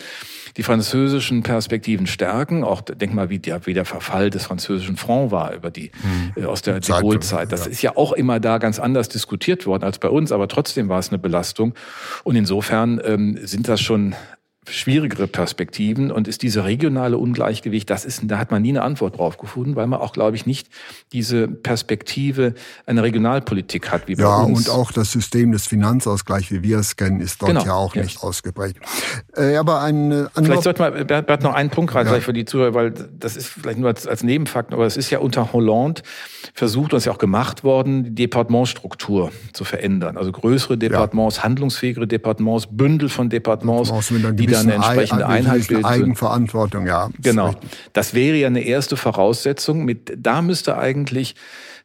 die 0.56 0.62
französischen 0.62 1.42
Perspektiven 1.42 2.06
stärken. 2.06 2.64
Auch 2.64 2.80
denk 2.80 3.14
mal, 3.14 3.28
wie 3.28 3.38
der, 3.38 3.66
wie 3.66 3.74
der 3.74 3.84
Verfall 3.84 4.30
des 4.30 4.44
französischen 4.44 4.96
Franc 4.96 5.30
war 5.30 5.54
über 5.54 5.70
die 5.70 5.90
hm. 6.34 6.42
äh, 6.42 6.46
aus 6.46 6.62
der 6.62 6.80
de 6.80 6.88
Gaulle-Zeit. 6.88 7.52
Das 7.52 7.66
ja. 7.66 7.70
ist 7.70 7.82
ja 7.82 7.96
auch 7.96 8.12
immer 8.12 8.40
da 8.40 8.58
ganz 8.58 8.78
anders 8.78 9.08
diskutiert 9.08 9.66
worden 9.66 9.84
als 9.84 9.98
bei 9.98 10.08
uns, 10.08 10.32
aber 10.32 10.48
trotzdem 10.48 10.88
war 10.88 10.98
es 10.98 11.10
eine 11.10 11.18
Belastung. 11.18 11.74
Und 12.24 12.36
insofern 12.36 13.00
ähm, 13.04 13.38
sind 13.42 13.68
das 13.68 13.80
schon 13.80 14.14
schwierigere 14.68 15.26
Perspektiven 15.26 16.11
und 16.11 16.29
ist 16.29 16.42
diese 16.42 16.64
regionale 16.64 17.18
Ungleichgewicht, 17.18 17.88
das 17.90 18.05
ist, 18.05 18.22
da 18.24 18.38
hat 18.38 18.50
man 18.50 18.62
nie 18.62 18.70
eine 18.70 18.83
Antwort 18.83 19.18
drauf 19.18 19.38
gefunden, 19.38 19.76
weil 19.76 19.87
man 19.87 20.00
auch, 20.00 20.12
glaube 20.12 20.37
ich, 20.37 20.46
nicht 20.46 20.68
diese 21.12 21.48
Perspektive 21.48 22.55
einer 22.85 23.02
Regionalpolitik 23.02 23.90
hat, 23.90 24.09
wie 24.09 24.16
bei 24.16 24.22
ja, 24.22 24.42
uns. 24.42 24.66
Ja, 24.66 24.72
und 24.72 24.81
auch 24.81 24.92
das 24.92 25.12
System 25.12 25.52
des 25.52 25.66
Finanzausgleichs, 25.66 26.50
wie 26.50 26.62
wir 26.62 26.79
es 26.79 26.96
kennen, 26.96 27.20
ist 27.20 27.40
dort 27.40 27.52
genau, 27.52 27.64
ja 27.64 27.74
auch 27.74 27.94
ja. 27.94 28.02
nicht 28.02 28.22
ausgeprägt. 28.22 28.79
Äh, 29.37 29.57
aber 29.57 29.81
ein 29.83 30.12
äh, 30.12 30.26
Vielleicht 30.35 30.62
sollte 30.62 30.83
man, 30.83 31.07
Bert, 31.07 31.42
noch 31.42 31.55
einen 31.55 31.70
Punkt 31.70 31.94
rein, 31.94 32.07
ja. 32.07 32.20
für 32.20 32.33
die 32.33 32.44
Zuhörer, 32.44 32.74
weil 32.74 32.90
das 32.90 33.37
ist 33.37 33.48
vielleicht 33.48 33.79
nur 33.79 33.88
als, 33.88 34.07
als 34.07 34.22
Nebenfakt, 34.22 34.72
aber 34.72 34.87
es 34.87 34.96
ist 34.96 35.11
ja 35.11 35.18
unter 35.18 35.52
Hollande 35.52 36.02
versucht, 36.55 36.92
und 36.92 36.98
es 36.98 37.02
ist 37.02 37.07
ja 37.07 37.12
auch 37.12 37.18
gemacht 37.18 37.64
worden, 37.64 38.05
die 38.05 38.14
Departementstruktur 38.14 39.31
zu 39.52 39.64
verändern. 39.64 40.16
Also 40.16 40.33
größere 40.33 40.79
Departements, 40.79 41.37
ja. 41.37 41.44
handlungsfähigere 41.44 42.07
Departements, 42.07 42.68
Bündel 42.70 43.09
von 43.09 43.29
Departements, 43.29 43.92
die 44.11 44.46
dann 44.56 44.66
eine 44.66 44.74
entsprechende 44.74 45.26
Einheit 45.26 45.68
bilden. 45.68 45.84
Eigenverantwortung, 45.84 46.86
ja. 46.86 47.10
Genau. 47.20 47.54
Das 47.92 48.14
wäre 48.14 48.36
ja 48.36 48.46
eine 48.46 48.60
erste 48.60 48.96
Voraussetzung. 48.96 49.84
Mit, 49.84 50.12
da 50.16 50.42
müsste 50.42 50.78
eigentlich 50.78 51.34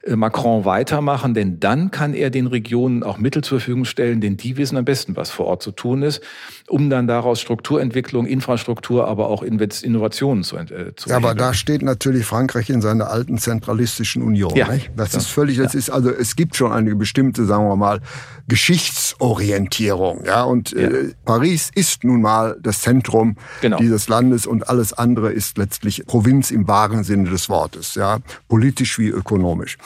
Macron 0.08 0.66
weitermachen, 0.66 1.34
denn 1.34 1.60
dann 1.60 1.92
kann 1.92 2.14
er 2.14 2.32
den 2.32 2.48
Regionen 2.48 3.04
auch 3.04 3.20
Mittel 3.20 3.44
zur 3.44 3.60
Verfügung 3.60 3.86
stellen, 3.86 4.20
denn 4.20 4.36
die 4.36 4.58
wissen 4.58 4.78
am 4.78 4.86
besten, 4.86 5.16
was 5.16 5.30
vor 5.30 5.46
Ort 5.46 5.62
zu 5.62 5.72
tun 5.72 6.02
ist, 6.02 6.22
um 6.68 6.90
dann 6.90 7.06
daraus 7.06 7.40
Strukturentwicklung, 7.40 8.26
Infrastruktur, 8.26 9.08
aber 9.08 9.30
auch 9.30 9.44
Innovationen 9.44 10.44
zu, 10.44 10.58
äh, 10.58 10.96
zu 10.96 11.10
Ja, 11.10 11.18
aber 11.18 11.36
da 11.36 11.54
steht 11.54 11.84
natürlich 11.84 12.26
Frankreich 12.26 12.70
in 12.72 12.82
seiner 12.82 13.12
alten 13.12 13.38
zentralistischen 13.38 14.24
Union. 14.24 14.56
Ja, 14.56 14.72
nicht? 14.72 14.92
Das 14.96 15.14
ja. 15.14 15.20
ist 15.20 15.28
völlig, 15.28 15.58
das 15.58 15.74
ja. 15.74 15.80
ist 15.80 15.90
also 15.92 16.10
es 16.10 16.36
gibt 16.36 16.56
schon 16.56 16.72
eine 16.72 16.96
bestimmte, 16.96 17.46
sagen 17.46 17.68
wir 17.68 17.76
mal, 17.76 18.02
Geschichtsorientierung, 18.48 20.26
ja 20.26 20.44
und 20.44 20.72
ja. 20.72 20.80
Äh, 20.80 21.14
Paris 21.26 21.70
ist 21.76 22.04
nun 22.04 22.22
mal 22.22 22.58
das 22.60 22.82
Zentrum 22.82 23.38
genau. 23.62 23.78
dieses 23.78 24.08
Landes 24.08 24.48
und 24.48 24.68
alles 24.68 24.94
andere 24.94 25.32
ist 25.32 25.60
letztlich 25.60 26.06
Provinz 26.08 26.50
im 26.50 26.68
wahren 26.68 27.04
Sinne 27.04 27.30
des 27.30 27.50
Wortes, 27.50 27.94
ja 27.94 28.18
politisch 28.48 28.98
wie 28.98 29.08
ökonomisch. 29.08 29.78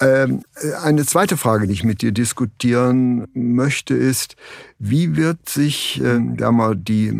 Ähm, 0.00 0.42
eine 0.82 1.04
zweite 1.04 1.36
Frage, 1.36 1.66
die 1.66 1.72
ich 1.72 1.84
mit 1.84 2.02
dir 2.02 2.12
diskutieren 2.12 3.28
möchte, 3.34 3.94
ist, 3.94 4.36
wie 4.78 5.16
wird 5.16 5.48
sich 5.48 6.00
äh, 6.02 6.18
mal 6.18 6.76
die 6.76 7.12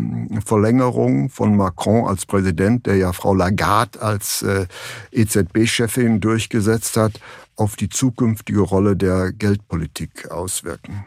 Verlängerung 0.45 1.29
von 1.29 1.55
Macron 1.55 2.07
als 2.07 2.25
Präsident, 2.25 2.85
der 2.85 2.97
ja 2.97 3.13
Frau 3.13 3.33
Lagarde 3.33 4.01
als 4.01 4.41
äh, 4.41 4.65
EZB-Chefin 5.11 6.19
durchgesetzt 6.19 6.97
hat, 6.97 7.13
auf 7.55 7.75
die 7.75 7.89
zukünftige 7.89 8.61
Rolle 8.61 8.95
der 8.95 9.31
Geldpolitik 9.31 10.31
auswirken? 10.31 11.05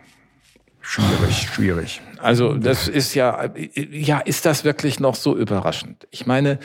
Schwierig, 0.80 1.48
schwierig. 1.52 2.00
Also 2.18 2.54
das 2.54 2.86
ist 2.86 3.14
ja, 3.14 3.50
ja, 3.74 4.20
ist 4.20 4.46
das 4.46 4.62
wirklich 4.62 5.00
noch 5.00 5.16
so 5.16 5.36
überraschend? 5.36 6.06
Ich 6.12 6.26
meine, 6.26 6.60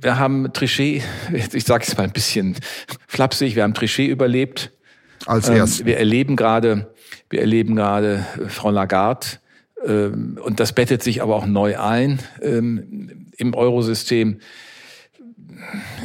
wir 0.00 0.18
haben 0.18 0.52
Trichet, 0.52 1.02
ich 1.52 1.64
sage 1.64 1.84
es 1.86 1.96
mal 1.96 2.04
ein 2.04 2.12
bisschen 2.12 2.56
flapsig, 3.06 3.56
wir 3.56 3.62
haben 3.62 3.74
Trichet 3.74 4.08
überlebt. 4.08 4.72
Als 5.26 5.48
erstes. 5.48 5.80
Ähm, 5.80 5.86
wir 5.86 5.98
erleben 5.98 6.36
gerade, 6.36 6.94
wir 7.28 7.40
erleben 7.40 7.76
gerade 7.76 8.24
äh, 8.40 8.48
Frau 8.48 8.70
Lagarde 8.70 9.26
ähm, 9.84 10.38
und 10.42 10.60
das 10.60 10.72
bettet 10.72 11.02
sich 11.02 11.22
aber 11.22 11.36
auch 11.36 11.46
neu 11.46 11.78
ein 11.78 12.20
ähm, 12.40 13.26
im 13.36 13.54
Eurosystem 13.54 14.40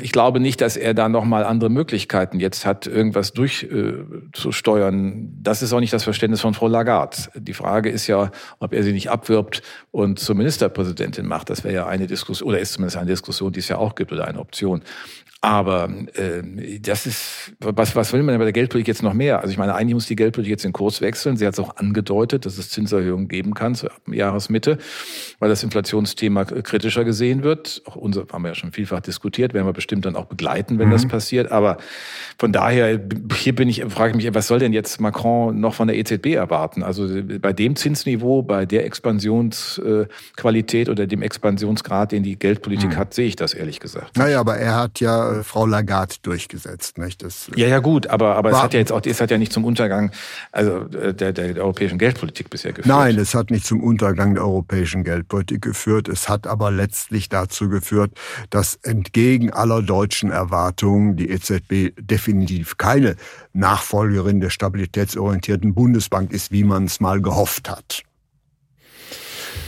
ich 0.02 0.12
glaube 0.12 0.40
nicht, 0.40 0.62
dass 0.62 0.78
er 0.78 0.94
da 0.94 1.10
nochmal 1.10 1.44
andere 1.44 1.70
Möglichkeiten 1.70 2.40
jetzt 2.40 2.66
hat, 2.66 2.88
irgendwas 2.88 3.34
durchzusteuern. 3.34 5.14
Äh, 5.14 5.28
das 5.42 5.62
ist 5.62 5.74
auch 5.74 5.80
nicht 5.80 5.94
das 5.94 6.04
Verständnis 6.04 6.42
von 6.42 6.54
Frau 6.54 6.68
Lagarde. 6.68 7.18
Die 7.36 7.54
Frage 7.54 7.90
ist 7.90 8.08
ja, 8.08 8.32
ob 8.60 8.74
er 8.74 8.84
sie 8.84 8.94
nicht 8.94 9.10
abwirbt 9.10 9.62
und 9.92 10.20
zur 10.20 10.36
Ministerpräsidentin 10.36 11.26
macht. 11.26 11.50
Das 11.50 11.64
wäre 11.64 11.74
ja 11.74 11.88
eine 11.88 12.08
Diskussion, 12.08 12.50
oder 12.50 12.60
ist 12.60 12.74
zumindest 12.74 12.98
eine 12.98 13.10
Diskussion, 13.10 13.52
die 13.54 13.60
es 13.60 13.68
ja 13.68 13.78
auch 13.78 13.96
gibt, 13.96 14.12
oder 14.12 14.28
eine 14.28 14.40
Option. 14.40 14.82
Aber 15.44 15.90
äh, 16.14 16.42
das 16.80 17.06
ist, 17.06 17.52
was, 17.60 17.98
was 17.98 18.14
will 18.14 18.24
man 18.24 18.32
denn 18.32 18.40
bei 18.40 18.46
der 18.46 18.54
Geldpolitik 18.54 18.88
jetzt 18.88 19.04
noch 19.04 19.14
mehr? 19.14 19.42
Also 19.42 19.52
ich 19.52 19.58
meine, 19.58 19.76
eigentlich 19.76 19.94
muss 19.94 20.06
die 20.06 20.16
Geldpolitik 20.16 20.52
jetzt 20.52 20.64
den 20.64 20.72
Kurs 20.72 21.02
wechseln. 21.02 21.36
Sie 21.36 21.46
hat 21.46 21.52
es 21.52 21.60
auch 21.60 21.76
angedeutet, 21.76 22.46
dass 22.46 22.58
es 22.58 22.70
Zinserhöhungen 22.70 23.28
geben 23.28 23.54
kann 23.54 23.76
zur 23.76 23.92
Jahresmitte, 24.10 24.78
weil 25.40 25.50
das 25.50 25.62
Inflationsthema 25.62 26.46
kritischer 26.46 27.04
gesehen 27.04 27.44
wird. 27.44 27.82
Auch 27.84 27.98
unser 27.98 28.26
haben 28.32 28.44
wir 28.44 28.50
ja 28.50 28.56
schon 28.56 28.72
vielfach 28.72 29.02
diskutiert, 29.02 29.54
werden 29.54 29.66
wir 29.66 29.74
bestimmt 29.74 30.06
dann 30.06 30.16
auch 30.16 30.28
begleiten, 30.28 30.80
wenn 30.80 30.88
mhm. 30.88 30.94
das 30.94 31.10
passiert. 31.10 31.52
Aber 31.52 31.76
von 32.38 32.54
daher, 32.54 33.02
hier 33.36 33.54
bin 33.54 33.68
ich, 33.68 33.84
frage 33.90 34.12
ich 34.12 34.16
mich, 34.24 34.34
was 34.34 34.48
soll 34.48 34.60
denn 34.60 34.72
jetzt 34.72 35.02
Macron 35.02 35.60
noch 35.60 35.74
von 35.74 35.90
der 35.90 35.98
EZB 35.98 36.36
erwarten? 36.36 36.84
Also 36.84 37.06
bei 37.42 37.52
dem 37.52 37.76
Zinsniveau, 37.76 38.44
bei 38.44 38.66
der 38.66 38.86
Expansionsqualität 38.86 40.88
oder 40.88 41.06
dem 41.06 41.22
Expansionsgrad, 41.22 42.14
den 42.14 42.24
die 42.24 42.40
Geldpolitik 42.40 42.92
mhm. 42.92 42.96
hat, 42.96 43.14
sehe 43.14 43.28
ich 43.28 43.36
das 43.36 43.54
ehrlich 43.54 43.82
gesagt. 43.82 44.16
Naja, 44.16 44.40
aber 44.40 44.56
er 44.56 44.78
hat 44.78 45.02
ja 45.02 45.33
äh, 45.40 45.44
Frau 45.44 45.66
Lagarde 45.66 46.16
durchgesetzt. 46.22 46.98
Nicht? 46.98 47.24
Das, 47.24 47.50
äh, 47.50 47.60
ja, 47.62 47.68
ja, 47.68 47.80
gut, 47.80 48.08
aber, 48.08 48.36
aber 48.36 48.52
es 48.52 48.62
hat 48.62 48.74
ja 48.74 48.80
jetzt 48.80 48.92
auch, 48.92 49.02
es 49.06 49.22
hat 49.22 49.32
ja 49.32 49.38
nicht 49.38 49.54
zum 49.54 49.66
Untergang 49.66 50.12
also 50.52 50.88
äh, 50.98 51.14
der, 51.14 51.34
der, 51.34 51.54
der 51.54 51.64
europäischen 51.64 51.98
Geldpolitik 51.98 52.50
bisher 52.50 52.74
geführt. 52.74 52.88
Nein, 52.88 53.18
es 53.18 53.34
hat 53.36 53.52
nicht 53.52 53.66
zum 53.66 53.82
Untergang 53.82 54.36
der 54.36 54.44
europäischen 54.44 55.04
Geldpolitik 55.04 55.62
geführt. 55.62 56.08
Es 56.08 56.30
hat 56.30 56.48
aber 56.48 56.72
letztlich 56.72 57.30
dazu 57.30 57.70
geführt, 57.70 58.12
dass 58.50 58.76
entgegen 58.84 59.52
aller 59.52 59.82
deutschen 59.82 60.32
Erwartungen 60.32 61.16
die 61.16 61.30
EZB 61.30 61.94
definitiv 62.00 62.78
keine 62.78 63.16
Nachfolgerin 63.54 64.40
der 64.40 64.50
stabilitätsorientierten 64.50 65.74
Bundesbank 65.74 66.32
ist, 66.32 66.52
wie 66.52 66.64
man 66.64 66.86
es 66.86 67.00
mal 67.00 67.22
gehofft 67.22 67.70
hat. 67.70 68.04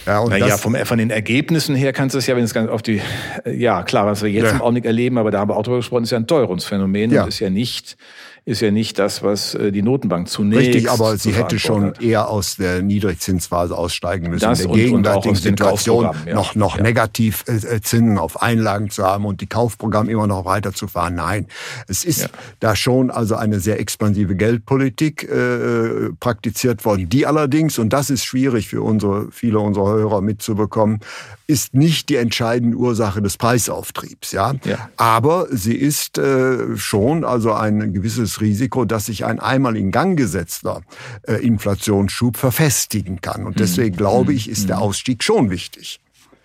Ja, 0.05 0.19
und 0.19 0.29
naja, 0.29 0.57
vom, 0.57 0.75
von 0.75 0.97
den 0.97 1.09
Ergebnissen 1.09 1.75
her 1.75 1.91
kannst 1.93 2.13
du 2.13 2.19
es 2.19 2.27
ja, 2.27 2.35
wenn 2.35 2.43
es 2.43 2.53
ganz 2.53 2.69
auf 2.69 2.81
die, 2.81 3.01
ja 3.45 3.83
klar, 3.83 4.05
was 4.05 4.21
wir 4.21 4.29
jetzt 4.29 4.45
ja. 4.45 4.51
im 4.51 4.61
Augenblick 4.61 4.85
erleben, 4.85 5.17
aber 5.17 5.31
da 5.31 5.39
haben 5.39 5.49
wir 5.49 5.57
auch 5.57 5.63
drüber 5.63 5.77
gesprochen, 5.77 6.03
ist 6.03 6.11
ja 6.11 6.17
ein 6.17 6.27
Teuerungsphänomen 6.27 7.11
ja. 7.11 7.23
und 7.23 7.29
ist 7.29 7.39
ja 7.39 7.49
nicht 7.49 7.97
ist 8.47 8.61
ja 8.61 8.69
nicht 8.69 8.99
das, 8.99 9.23
was 9.23 9.55
äh, 9.55 9.71
die 9.71 9.81
Notenbank 9.81 10.29
zunächst. 10.29 10.67
Richtig, 10.67 10.91
aber 10.91 11.17
sie 11.17 11.33
hätte 11.33 11.57
schon 11.57 11.93
eher 11.99 12.29
aus 12.29 12.57
der 12.57 12.83
Niedrigzinsphase 12.83 13.75
aussteigen 13.75 14.29
müssen. 14.29 14.47
Das 14.47 14.61
in 14.61 14.71
der 14.71 14.77
gegenwärtigen 14.77 15.35
Situation 15.35 16.11
ja. 16.27 16.35
noch, 16.35 16.53
noch 16.53 16.77
ja. 16.77 16.83
negativ 16.83 17.43
äh, 17.47 17.55
äh, 17.55 17.81
Zinsen 17.81 18.19
auf 18.19 18.43
Einlagen 18.43 18.91
zu 18.91 19.03
haben 19.03 19.25
und 19.25 19.41
die 19.41 19.47
Kaufprogramme 19.47 20.11
immer 20.11 20.27
noch 20.27 20.45
weiterzufahren. 20.45 21.15
Nein, 21.15 21.47
es 21.87 22.05
ist 22.05 22.21
ja. 22.21 22.27
da 22.59 22.75
schon 22.75 23.09
also 23.09 23.35
eine 23.35 23.59
sehr 23.59 23.79
expansive 23.79 24.35
Geldpolitik 24.35 25.23
äh, 25.23 26.11
praktiziert 26.19 26.85
worden, 26.85 27.09
die 27.09 27.25
allerdings, 27.25 27.79
und 27.79 27.93
das 27.93 28.11
ist 28.11 28.25
schwierig 28.25 28.67
für 28.67 28.83
unsere, 28.83 29.31
viele 29.31 29.57
unserer 29.57 29.87
Hörer 29.87 30.21
mitzubekommen, 30.21 30.99
ist 31.47 31.73
nicht 31.73 32.09
die 32.09 32.15
entscheidende 32.15 32.77
Ursache 32.77 33.21
des 33.21 33.37
Preisauftriebs, 33.37 34.31
ja. 34.31 34.53
ja. 34.65 34.89
Aber 34.97 35.47
sie 35.51 35.75
ist 35.75 36.17
äh, 36.17 36.75
schon 36.75 37.23
also 37.23 37.53
ein 37.53 37.93
gewisses 37.93 38.34
Risiko, 38.41 38.85
dass 38.85 39.07
sich 39.07 39.25
ein 39.25 39.39
einmal 39.39 39.75
in 39.77 39.91
Gang 39.91 40.17
gesetzter 40.17 40.81
äh, 41.23 41.35
Inflationsschub 41.35 42.37
verfestigen 42.37 43.21
kann. 43.21 43.45
Und 43.45 43.59
deswegen 43.59 43.95
mhm. 43.95 43.97
glaube 43.97 44.33
ich, 44.33 44.49
ist 44.49 44.69
der 44.69 44.77
mhm. 44.77 44.83
Ausstieg 44.83 45.23
schon 45.23 45.49
wichtig. 45.49 45.99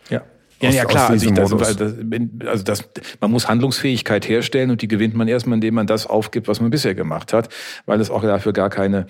Ja. 0.09 0.22
Ja, 0.61 0.70
ja, 0.70 0.85
klar. 0.85 1.09
Also, 1.09 1.26
ich, 1.26 1.35
das, 1.35 1.53
also 2.46 2.64
das, 2.64 2.85
man 3.20 3.31
muss 3.31 3.48
Handlungsfähigkeit 3.48 4.29
herstellen 4.29 4.70
und 4.70 4.83
die 4.83 4.88
gewinnt 4.88 5.14
man 5.14 5.26
erstmal, 5.26 5.57
indem 5.57 5.74
man 5.74 5.87
das 5.87 6.07
aufgibt, 6.07 6.48
was 6.48 6.61
man 6.61 6.70
bisher 6.70 6.94
gemacht 6.94 7.33
hat, 7.33 7.48
weil 7.87 7.98
es 7.98 8.11
auch 8.11 8.22
dafür 8.22 8.53
gar 8.53 8.68
keine, 8.68 9.07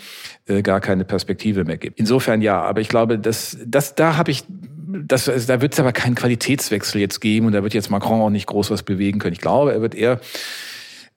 äh, 0.47 0.63
gar 0.63 0.81
keine 0.81 1.05
Perspektive 1.05 1.65
mehr 1.65 1.77
gibt. 1.77 1.99
Insofern 1.99 2.41
ja, 2.41 2.61
aber 2.63 2.81
ich 2.81 2.89
glaube, 2.89 3.19
das, 3.19 3.59
das, 3.67 3.97
da 3.97 4.17
habe 4.17 4.31
ich 4.31 4.45
das, 4.93 5.29
also 5.29 5.47
da 5.47 5.61
wird 5.61 5.73
es 5.73 5.81
aber 5.81 5.93
keinen 5.93 6.15
Qualitätswechsel 6.15 7.01
jetzt 7.01 7.21
geben 7.21 7.47
und 7.47 7.53
da 7.53 7.63
wird 7.63 7.75
jetzt 7.75 7.91
Macron 7.91 8.21
auch 8.21 8.31
nicht 8.31 8.47
groß 8.47 8.71
was 8.71 8.83
bewegen 8.83 9.19
können. 9.19 9.33
Ich 9.33 9.41
glaube, 9.41 9.73
er 9.73 9.81
wird 9.81 9.95
eher 9.95 10.21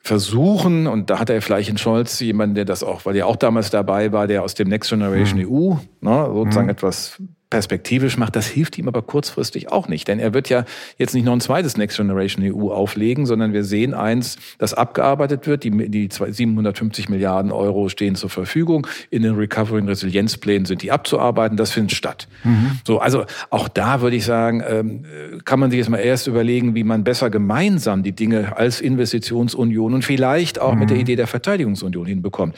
versuchen, 0.03 0.85
und 0.85 1.09
da 1.09 1.19
hat 1.19 1.29
er 1.29 1.41
vielleicht 1.41 1.69
in 1.69 1.77
Scholz 1.77 2.19
jemanden, 2.19 2.55
der 2.55 2.65
das 2.65 2.83
auch, 2.83 3.05
weil 3.05 3.15
er 3.15 3.25
auch 3.25 3.37
damals 3.37 3.69
dabei 3.69 4.11
war, 4.11 4.27
der 4.27 4.43
aus 4.43 4.53
dem 4.53 4.67
Next 4.67 4.89
Generation 4.89 5.39
mhm. 5.39 5.47
EU, 5.49 5.75
ne, 6.01 6.29
sozusagen 6.33 6.65
mhm. 6.65 6.71
etwas 6.71 7.21
perspektivisch 7.53 8.17
macht, 8.17 8.35
das 8.35 8.47
hilft 8.47 8.79
ihm 8.79 8.87
aber 8.87 9.03
kurzfristig 9.03 9.71
auch 9.71 9.87
nicht. 9.87 10.07
Denn 10.07 10.17
er 10.17 10.33
wird 10.33 10.49
ja 10.49 10.65
jetzt 10.97 11.13
nicht 11.13 11.23
noch 11.23 11.33
ein 11.33 11.39
zweites 11.39 11.77
Next 11.77 11.97
Generation 11.97 12.43
EU 12.43 12.71
auflegen, 12.71 13.27
sondern 13.27 13.53
wir 13.53 13.63
sehen 13.63 13.93
eins, 13.93 14.37
das 14.57 14.73
abgearbeitet 14.73 15.45
wird. 15.45 15.63
Die, 15.63 15.69
die 15.87 16.09
750 16.11 17.09
Milliarden 17.09 17.51
Euro 17.51 17.89
stehen 17.89 18.15
zur 18.15 18.31
Verfügung. 18.31 18.87
In 19.11 19.21
den 19.21 19.35
Recovery- 19.35 19.81
und 19.81 19.87
Resilienzplänen 19.87 20.65
sind 20.65 20.81
die 20.81 20.91
abzuarbeiten. 20.91 21.55
Das 21.55 21.69
findet 21.69 21.95
statt. 21.95 22.27
Mhm. 22.43 22.79
So, 22.87 22.97
also 22.97 23.25
auch 23.51 23.67
da 23.67 24.01
würde 24.01 24.15
ich 24.15 24.25
sagen, 24.25 24.63
ähm, 24.67 25.05
kann 25.45 25.59
man 25.59 25.69
sich 25.69 25.77
jetzt 25.77 25.89
mal 25.89 25.99
erst 25.99 26.25
überlegen, 26.25 26.73
wie 26.73 26.83
man 26.83 27.03
besser 27.03 27.29
gemeinsam 27.29 28.01
die 28.01 28.13
Dinge 28.13 28.57
als 28.57 28.81
Investitionsunion 28.81 29.93
und 29.93 30.03
vielleicht 30.03 30.59
auch 30.59 30.73
mhm. 30.73 30.79
mit 30.79 30.89
der 30.89 30.97
Idee 30.97 31.15
der 31.15 31.27
Verteidigungsunion 31.27 32.07
hinbekommt. 32.07 32.55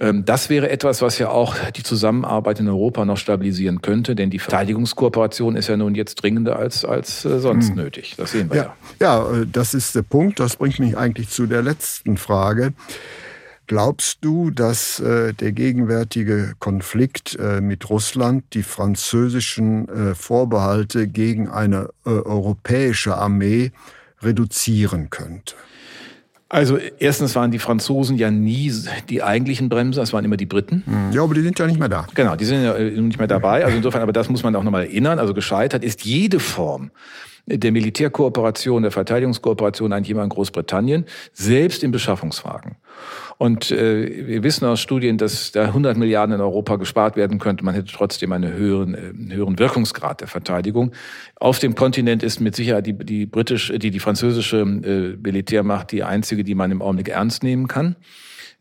Ähm, 0.00 0.24
das 0.24 0.48
wäre 0.48 0.70
etwas, 0.70 1.02
was 1.02 1.18
ja 1.18 1.28
auch 1.30 1.56
die 1.76 1.82
Zusammenarbeit 1.82 2.60
in 2.60 2.68
Europa 2.68 3.04
noch 3.04 3.16
stabilisieren 3.16 3.82
könnte, 3.82 4.14
denn 4.14 4.30
die 4.30 4.38
Verteidigungskooperation 4.38 5.56
ist 5.56 5.68
ja 5.68 5.76
nun 5.76 5.94
jetzt 5.94 6.16
dringender 6.16 6.56
als, 6.56 6.84
als 6.84 7.24
äh, 7.24 7.40
sonst 7.40 7.70
hm. 7.70 7.76
nötig. 7.76 8.14
Das 8.16 8.32
sehen 8.32 8.50
wir 8.50 8.56
ja. 8.56 8.76
Ja, 9.00 9.30
ja 9.30 9.40
äh, 9.40 9.46
das 9.50 9.74
ist 9.74 9.94
der 9.94 10.02
Punkt. 10.02 10.40
Das 10.40 10.56
bringt 10.56 10.78
mich 10.78 10.96
eigentlich 10.96 11.28
zu 11.30 11.46
der 11.46 11.62
letzten 11.62 12.16
Frage. 12.16 12.72
Glaubst 13.66 14.18
du, 14.22 14.50
dass 14.50 14.98
äh, 14.98 15.34
der 15.34 15.52
gegenwärtige 15.52 16.54
Konflikt 16.58 17.36
äh, 17.38 17.60
mit 17.60 17.90
Russland 17.90 18.44
die 18.54 18.62
französischen 18.62 19.88
äh, 19.88 20.14
Vorbehalte 20.14 21.06
gegen 21.06 21.50
eine 21.50 21.90
äh, 22.06 22.08
europäische 22.08 23.16
Armee 23.16 23.72
reduzieren 24.22 25.10
könnte? 25.10 25.54
Also 26.50 26.78
erstens 26.98 27.34
waren 27.34 27.50
die 27.50 27.58
Franzosen 27.58 28.16
ja 28.16 28.30
nie 28.30 28.72
die 29.10 29.22
eigentlichen 29.22 29.68
Bremser, 29.68 30.02
es 30.02 30.14
waren 30.14 30.24
immer 30.24 30.38
die 30.38 30.46
Briten. 30.46 30.82
Hm. 30.86 31.12
Ja, 31.12 31.22
aber 31.22 31.34
die 31.34 31.42
sind 31.42 31.58
ja 31.58 31.66
nicht 31.66 31.78
mehr 31.78 31.90
da. 31.90 32.06
Genau, 32.14 32.36
die 32.36 32.46
sind 32.46 32.64
ja 32.64 32.74
äh, 32.74 32.90
nicht 32.90 33.18
mehr 33.18 33.28
dabei. 33.28 33.64
Also 33.64 33.76
insofern, 33.76 34.00
aber 34.00 34.12
das 34.12 34.30
muss 34.30 34.42
man 34.42 34.56
auch 34.56 34.62
nochmal 34.62 34.84
erinnern. 34.84 35.18
Also 35.18 35.34
gescheitert 35.34 35.84
ist 35.84 36.04
jede 36.06 36.40
Form 36.40 36.90
der 37.50 37.72
Militärkooperation, 37.72 38.82
der 38.82 38.90
Verteidigungskooperation 38.90 39.92
eigentlich 39.92 40.10
immer 40.10 40.22
in 40.22 40.28
Großbritannien, 40.28 41.06
selbst 41.32 41.82
in 41.82 41.90
Beschaffungsfragen. 41.90 42.76
Und 43.38 43.70
äh, 43.70 44.26
wir 44.26 44.42
wissen 44.42 44.66
aus 44.66 44.80
Studien, 44.80 45.16
dass 45.16 45.52
da 45.52 45.66
100 45.66 45.96
Milliarden 45.96 46.34
in 46.34 46.40
Europa 46.40 46.76
gespart 46.76 47.16
werden 47.16 47.38
könnte. 47.38 47.64
Man 47.64 47.74
hätte 47.74 47.92
trotzdem 47.92 48.32
einen 48.32 48.52
höheren, 48.52 48.94
äh, 48.94 49.34
höheren 49.34 49.58
Wirkungsgrad 49.58 50.20
der 50.20 50.28
Verteidigung. 50.28 50.92
Auf 51.36 51.58
dem 51.60 51.74
Kontinent 51.74 52.22
ist 52.22 52.40
mit 52.40 52.56
Sicherheit 52.56 52.86
die, 52.86 52.94
die 52.94 53.26
britische, 53.26 53.78
die, 53.78 53.90
die 53.90 54.00
französische 54.00 54.58
äh, 54.58 55.16
Militärmacht 55.22 55.92
die 55.92 56.02
einzige, 56.02 56.42
die 56.42 56.54
man 56.54 56.72
im 56.72 56.82
Augenblick 56.82 57.08
ernst 57.08 57.44
nehmen 57.44 57.68
kann. 57.68 57.96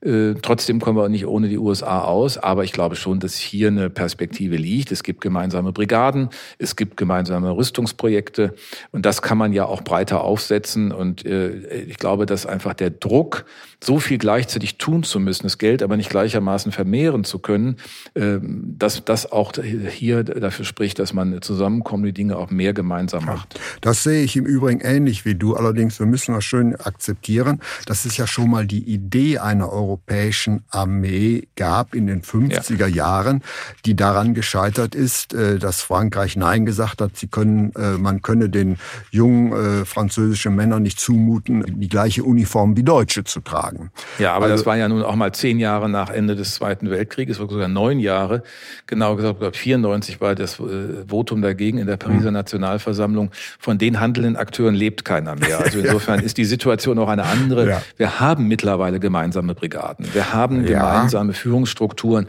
Äh, 0.01 0.35
trotzdem 0.43 0.79
kommen 0.79 0.97
wir 0.97 1.09
nicht 1.09 1.25
ohne 1.25 1.49
die 1.49 1.57
USA 1.57 2.01
aus, 2.01 2.37
aber 2.37 2.63
ich 2.63 2.71
glaube 2.71 2.95
schon, 2.95 3.19
dass 3.19 3.35
hier 3.35 3.69
eine 3.69 3.89
Perspektive 3.89 4.55
liegt. 4.55 4.91
Es 4.91 5.01
gibt 5.01 5.21
gemeinsame 5.21 5.71
Brigaden, 5.71 6.29
es 6.59 6.75
gibt 6.75 6.97
gemeinsame 6.97 7.55
Rüstungsprojekte 7.55 8.53
und 8.91 9.07
das 9.07 9.23
kann 9.23 9.39
man 9.39 9.53
ja 9.53 9.65
auch 9.65 9.81
breiter 9.81 10.23
aufsetzen. 10.23 10.91
Und 10.91 11.25
äh, 11.25 11.49
ich 11.85 11.97
glaube, 11.97 12.27
dass 12.27 12.45
einfach 12.45 12.75
der 12.75 12.91
Druck, 12.91 13.45
so 13.83 13.99
viel 13.99 14.17
gleichzeitig 14.17 14.77
tun 14.77 15.03
zu 15.03 15.19
müssen, 15.19 15.43
das 15.43 15.57
Geld 15.57 15.83
aber 15.83 15.97
nicht 15.97 16.09
gleichermaßen 16.09 16.71
vermehren 16.71 17.23
zu 17.23 17.39
können, 17.39 17.77
äh, 18.13 18.37
dass 18.41 19.03
das 19.03 19.31
auch 19.31 19.53
hier 19.53 20.23
dafür 20.23 20.65
spricht, 20.65 20.99
dass 20.99 21.13
man 21.13 21.41
zusammenkommt, 21.41 22.05
die 22.05 22.13
Dinge 22.13 22.37
auch 22.37 22.51
mehr 22.51 22.73
gemeinsam 22.73 23.25
macht. 23.25 23.59
Das 23.81 24.03
sehe 24.03 24.23
ich 24.23 24.35
im 24.35 24.45
Übrigen 24.45 24.81
ähnlich 24.81 25.25
wie 25.25 25.35
du. 25.35 25.55
Allerdings, 25.55 25.99
wir 25.99 26.05
müssen 26.05 26.35
das 26.35 26.43
schön 26.43 26.75
akzeptieren. 26.75 27.61
Das 27.87 28.05
ist 28.05 28.17
ja 28.17 28.27
schon 28.27 28.51
mal 28.51 28.67
die 28.67 28.83
Idee 28.83 29.39
einer 29.39 29.71
Euro 29.71 29.86
europäischen 29.87 30.63
Armee 30.69 31.47
gab 31.55 31.95
in 31.95 32.07
den 32.07 32.21
50er 32.21 32.79
ja. 32.79 32.87
Jahren, 32.87 33.41
die 33.85 33.95
daran 33.95 34.33
gescheitert 34.33 34.95
ist, 34.95 35.33
äh, 35.33 35.59
dass 35.59 35.81
Frankreich 35.81 36.35
Nein 36.35 36.65
gesagt 36.65 37.01
hat, 37.01 37.15
sie 37.15 37.27
können, 37.27 37.71
äh, 37.75 37.97
man 37.97 38.21
könne 38.21 38.49
den 38.49 38.77
jungen 39.11 39.53
äh, 39.53 39.85
französischen 39.85 40.55
Männern 40.55 40.83
nicht 40.83 40.99
zumuten, 40.99 41.79
die 41.79 41.87
gleiche 41.87 42.23
Uniform 42.23 42.75
wie 42.75 42.83
Deutsche 42.83 43.23
zu 43.23 43.39
tragen. 43.39 43.91
Ja, 44.19 44.33
aber 44.33 44.45
also, 44.45 44.57
das 44.57 44.65
war 44.65 44.75
ja 44.75 44.89
nun 44.89 45.03
auch 45.03 45.15
mal 45.15 45.31
zehn 45.31 45.57
Jahre 45.59 45.89
nach 45.89 46.09
Ende 46.09 46.35
des 46.35 46.55
Zweiten 46.55 46.89
Weltkrieges, 46.89 47.37
sogar 47.37 47.67
neun 47.67 47.99
Jahre. 47.99 48.43
Genau 48.87 49.15
gesagt, 49.15 49.39
glaube 49.39 49.57
94 49.57 50.19
war 50.19 50.35
das 50.35 50.61
Votum 51.07 51.41
dagegen 51.41 51.77
in 51.77 51.87
der 51.87 51.97
Pariser 51.97 52.27
hm. 52.27 52.33
Nationalversammlung. 52.33 53.31
Von 53.59 53.77
den 53.77 53.99
handelnden 53.99 54.35
Akteuren 54.35 54.75
lebt 54.75 55.05
keiner 55.05 55.35
mehr. 55.35 55.59
Also 55.59 55.79
insofern 55.83 56.19
ist 56.19 56.37
die 56.37 56.45
Situation 56.45 56.99
auch 56.99 57.07
eine 57.07 57.23
andere. 57.23 57.69
Ja. 57.69 57.81
Wir 57.95 58.19
haben 58.19 58.47
mittlerweile 58.47 58.99
gemeinsame 58.99 59.55
Brigaden. 59.55 59.76
Brigaden. 59.77 60.13
Wir 60.13 60.33
haben 60.33 60.65
gemeinsame 60.65 61.31
ja. 61.31 61.37
Führungsstrukturen. 61.37 62.27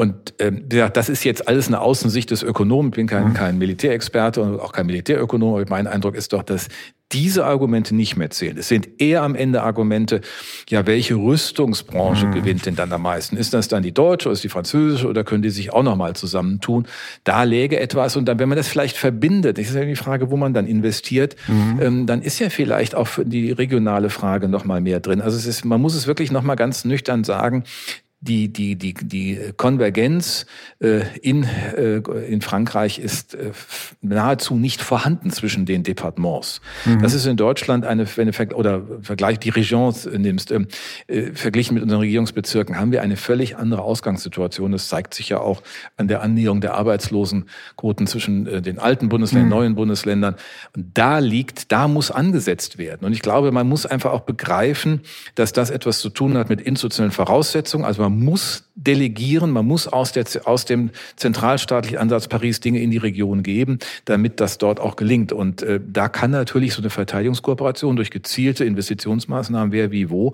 Und 0.00 0.32
ähm, 0.38 0.64
das 0.66 1.10
ist 1.10 1.24
jetzt 1.24 1.46
alles 1.46 1.66
eine 1.66 1.78
Außensicht 1.82 2.30
des 2.30 2.42
Ökonomen. 2.42 2.90
Ich 2.90 2.96
bin 2.96 3.06
kein, 3.06 3.28
mhm. 3.28 3.34
kein 3.34 3.58
Militärexperte 3.58 4.40
und 4.40 4.58
auch 4.58 4.72
kein 4.72 4.86
Militärökonom, 4.86 5.56
aber 5.56 5.66
mein 5.68 5.86
Eindruck 5.86 6.14
ist 6.14 6.32
doch, 6.32 6.42
dass 6.42 6.68
diese 7.12 7.44
Argumente 7.44 7.94
nicht 7.94 8.16
mehr 8.16 8.30
zählen. 8.30 8.56
Es 8.56 8.68
sind 8.68 8.88
eher 8.98 9.22
am 9.22 9.34
Ende 9.34 9.62
Argumente, 9.62 10.22
ja, 10.70 10.86
welche 10.86 11.16
Rüstungsbranche 11.16 12.28
mhm. 12.28 12.32
gewinnt 12.32 12.64
denn 12.64 12.76
dann 12.76 12.90
am 12.94 13.02
meisten? 13.02 13.36
Ist 13.36 13.52
das 13.52 13.68
dann 13.68 13.82
die 13.82 13.92
deutsche 13.92 14.28
oder 14.28 14.32
ist 14.32 14.42
die 14.42 14.48
französische 14.48 15.06
oder 15.06 15.22
können 15.22 15.42
die 15.42 15.50
sich 15.50 15.70
auch 15.70 15.82
nochmal 15.82 16.16
zusammentun? 16.16 16.86
Da 17.24 17.42
läge 17.42 17.78
etwas 17.78 18.16
und 18.16 18.24
dann, 18.24 18.38
wenn 18.38 18.48
man 18.48 18.56
das 18.56 18.68
vielleicht 18.68 18.96
verbindet, 18.96 19.58
das 19.58 19.66
ist 19.66 19.74
ja 19.74 19.84
die 19.84 19.96
Frage, 19.96 20.30
wo 20.30 20.38
man 20.38 20.54
dann 20.54 20.66
investiert, 20.66 21.36
mhm. 21.46 21.78
ähm, 21.82 22.06
dann 22.06 22.22
ist 22.22 22.38
ja 22.38 22.48
vielleicht 22.48 22.94
auch 22.94 23.08
die 23.22 23.52
regionale 23.52 24.08
Frage 24.08 24.48
nochmal 24.48 24.80
mehr 24.80 25.00
drin. 25.00 25.20
Also 25.20 25.36
es 25.36 25.44
ist, 25.44 25.66
man 25.66 25.78
muss 25.82 25.94
es 25.94 26.06
wirklich 26.06 26.32
nochmal 26.32 26.56
ganz 26.56 26.86
nüchtern 26.86 27.22
sagen, 27.22 27.64
die, 28.22 28.52
die, 28.52 28.76
die, 28.76 28.92
die 28.92 29.38
Konvergenz 29.56 30.44
äh, 30.78 31.00
in, 31.22 31.44
äh, 31.44 31.96
in 32.28 32.42
Frankreich 32.42 32.98
ist 32.98 33.34
äh, 33.34 33.52
nahezu 34.02 34.56
nicht 34.56 34.82
vorhanden 34.82 35.30
zwischen 35.30 35.64
den 35.64 35.84
Departements. 35.84 36.60
Mhm. 36.84 37.00
Das 37.00 37.14
ist 37.14 37.24
in 37.24 37.38
Deutschland 37.38 37.86
eine, 37.86 38.06
wenn 38.16 38.30
du 38.30 38.56
oder 38.56 38.82
Vergleich 39.00 39.38
die 39.38 39.48
Regions 39.48 40.06
nimmst, 40.06 40.52
ähm, 40.52 40.68
äh, 41.06 41.32
verglichen 41.32 41.74
mit 41.74 41.82
unseren 41.82 42.00
Regierungsbezirken, 42.00 42.78
haben 42.78 42.92
wir 42.92 43.00
eine 43.00 43.16
völlig 43.16 43.56
andere 43.56 43.82
Ausgangssituation. 43.82 44.72
Das 44.72 44.88
zeigt 44.88 45.14
sich 45.14 45.30
ja 45.30 45.38
auch 45.38 45.62
an 45.96 46.06
der 46.08 46.20
Annäherung 46.20 46.60
der 46.60 46.74
Arbeitslosenquoten 46.74 48.06
zwischen 48.06 48.46
äh, 48.46 48.60
den 48.60 48.78
alten 48.78 49.08
Bundesländern, 49.08 49.48
mhm. 49.48 49.54
neuen 49.54 49.74
Bundesländern. 49.76 50.34
Und 50.76 50.90
da 50.92 51.20
liegt, 51.20 51.72
da 51.72 51.88
muss 51.88 52.10
angesetzt 52.10 52.76
werden. 52.76 53.06
Und 53.06 53.14
ich 53.14 53.22
glaube, 53.22 53.50
man 53.50 53.66
muss 53.66 53.86
einfach 53.86 54.12
auch 54.12 54.22
begreifen, 54.22 55.00
dass 55.36 55.54
das 55.54 55.70
etwas 55.70 56.00
zu 56.00 56.10
tun 56.10 56.36
hat 56.36 56.50
mit 56.50 56.60
institutionellen 56.60 57.12
Voraussetzungen. 57.12 57.86
Also 57.86 58.02
man 58.02 58.09
muss 58.18 58.64
delegieren, 58.74 59.50
man 59.50 59.66
muss 59.66 59.86
aus, 59.86 60.12
der, 60.12 60.24
aus 60.44 60.64
dem 60.64 60.90
zentralstaatlichen 61.16 61.98
Ansatz 61.98 62.28
Paris 62.28 62.60
Dinge 62.60 62.80
in 62.80 62.90
die 62.90 62.98
Region 62.98 63.42
geben, 63.42 63.78
damit 64.04 64.40
das 64.40 64.58
dort 64.58 64.80
auch 64.80 64.96
gelingt. 64.96 65.32
Und 65.32 65.62
äh, 65.62 65.80
da 65.86 66.08
kann 66.08 66.30
natürlich 66.30 66.74
so 66.74 66.82
eine 66.82 66.90
Verteidigungskooperation 66.90 67.96
durch 67.96 68.10
gezielte 68.10 68.64
Investitionsmaßnahmen, 68.64 69.72
wer 69.72 69.90
wie 69.90 70.10
wo, 70.10 70.32